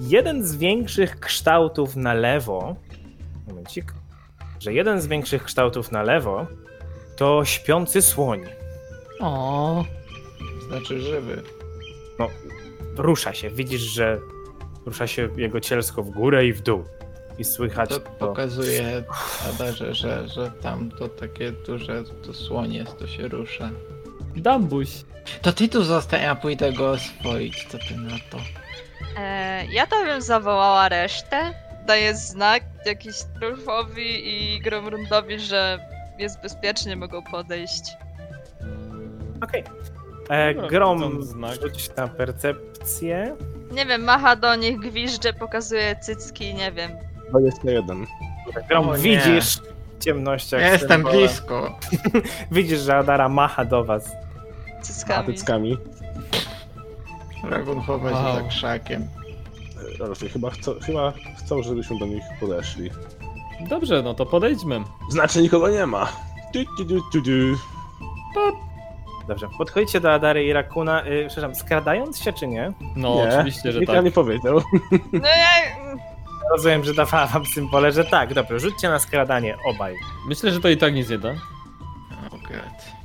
[0.00, 2.76] jeden z większych kształtów na lewo,
[3.48, 3.94] momencik,
[4.60, 6.46] że jeden z większych kształtów na lewo
[7.16, 8.40] to śpiący słoń.
[9.20, 9.84] O.
[10.68, 11.42] Znaczy żywy.
[12.96, 13.50] rusza się.
[13.50, 14.18] Widzisz, że
[14.86, 16.84] Rusza się jego cielsko w górę i w dół.
[17.38, 18.10] I słychać To to.
[18.18, 19.04] pokazuje
[19.54, 23.70] Adarze, że, że tam to takie duże to słonie to się rusza.
[24.36, 24.88] Dambuś.
[25.42, 28.38] To ty tu zostań, a pójdę go oswoić, co ty na to?
[29.18, 31.54] E, ja to bym zawołała resztę.
[31.86, 35.78] Daję znak jakiś Trulfowi i Gromrundowi, że
[36.18, 37.82] jest bezpiecznie, mogą podejść.
[39.42, 39.64] Okej.
[40.30, 41.60] E, Dobra, Grom, widząc znak.
[41.62, 43.36] rzuć na percepcję.
[43.72, 46.90] Nie wiem, macha do nich, gwizdże, pokazuje cycki, nie wiem.
[47.30, 48.06] 21.
[48.68, 49.58] Grom, widzisz
[50.00, 50.60] ciemnościach.
[50.60, 51.78] Ja jestem blisko.
[52.52, 54.12] Widzisz, że Adara macha do was.
[54.82, 55.26] Cyckami.
[55.26, 55.78] Patyckami.
[57.44, 58.34] Dragon chowa się Wow.
[58.34, 59.08] za krzakiem.
[60.00, 62.90] Raczej chyba chcą, chyba chcą, żebyśmy do nich podeszli.
[63.68, 64.80] Dobrze, no to podejdźmy.
[65.10, 66.08] Znaczy nikogo nie ma.
[66.54, 67.56] Du, du, du, du, du.
[69.28, 69.48] Dobrze.
[69.58, 72.72] Podchodzicie do Adary i Rakuna, y, przepraszam, skradając się czy nie?
[72.96, 74.04] No, nie, oczywiście, że nikt tak.
[74.04, 74.60] nie powiedział.
[75.12, 75.96] No ja...
[76.50, 78.34] Rozumiem, że dawała wam symbole, że tak.
[78.34, 79.96] Dobrze, rzućcie na skradanie obaj.
[80.26, 81.30] Myślę, że to i tak nic nie da.
[82.26, 83.00] Oh god.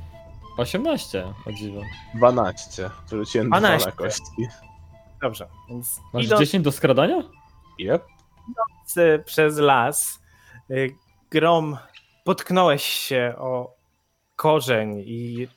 [0.56, 1.80] 18, o dziwo.
[2.14, 2.90] 12.
[3.10, 3.86] Wyrzuciłem 2 12.
[3.86, 4.48] na kości.
[5.22, 7.22] Dobrze, więc Masz idąc 10 do skradania?
[7.78, 8.04] Yep.
[8.96, 10.22] y, przez las,
[10.70, 10.94] y,
[11.30, 11.76] Grom,
[12.24, 13.76] potknąłeś się o
[14.36, 15.48] korzeń i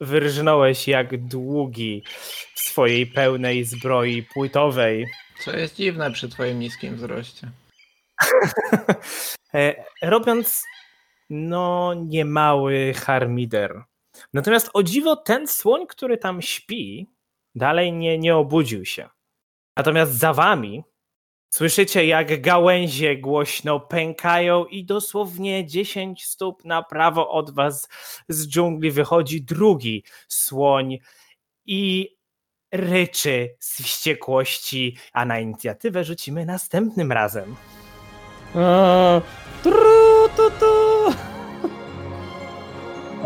[0.00, 2.02] wyrżnąłeś jak długi
[2.54, 5.06] w swojej pełnej zbroi płytowej.
[5.40, 7.50] Co jest dziwne przy twoim niskim wzroście.
[9.54, 10.64] E, robiąc
[11.30, 13.82] no niemały harmider.
[14.32, 17.10] Natomiast o dziwo ten słoń, który tam śpi,
[17.54, 19.08] dalej nie, nie obudził się.
[19.76, 20.84] Natomiast za wami
[21.50, 27.88] słyszycie jak gałęzie głośno pękają i dosłownie 10 stóp na prawo od was
[28.28, 30.98] z dżungli wychodzi drugi słoń
[31.66, 32.16] i
[32.72, 37.56] ryczy z wściekłości, a na inicjatywę rzucimy następnym razem.
[38.54, 39.20] A,
[39.62, 41.08] tru, tu, tu.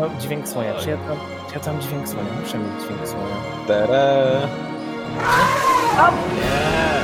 [0.03, 0.73] O, dźwięk słonia.
[0.73, 1.17] Czy ja tam,
[1.47, 2.31] czy ja tam dźwięk słonia?
[2.41, 3.35] Muszę mieć dźwięk słonia.
[3.67, 4.47] Tere.
[6.35, 7.02] Nie!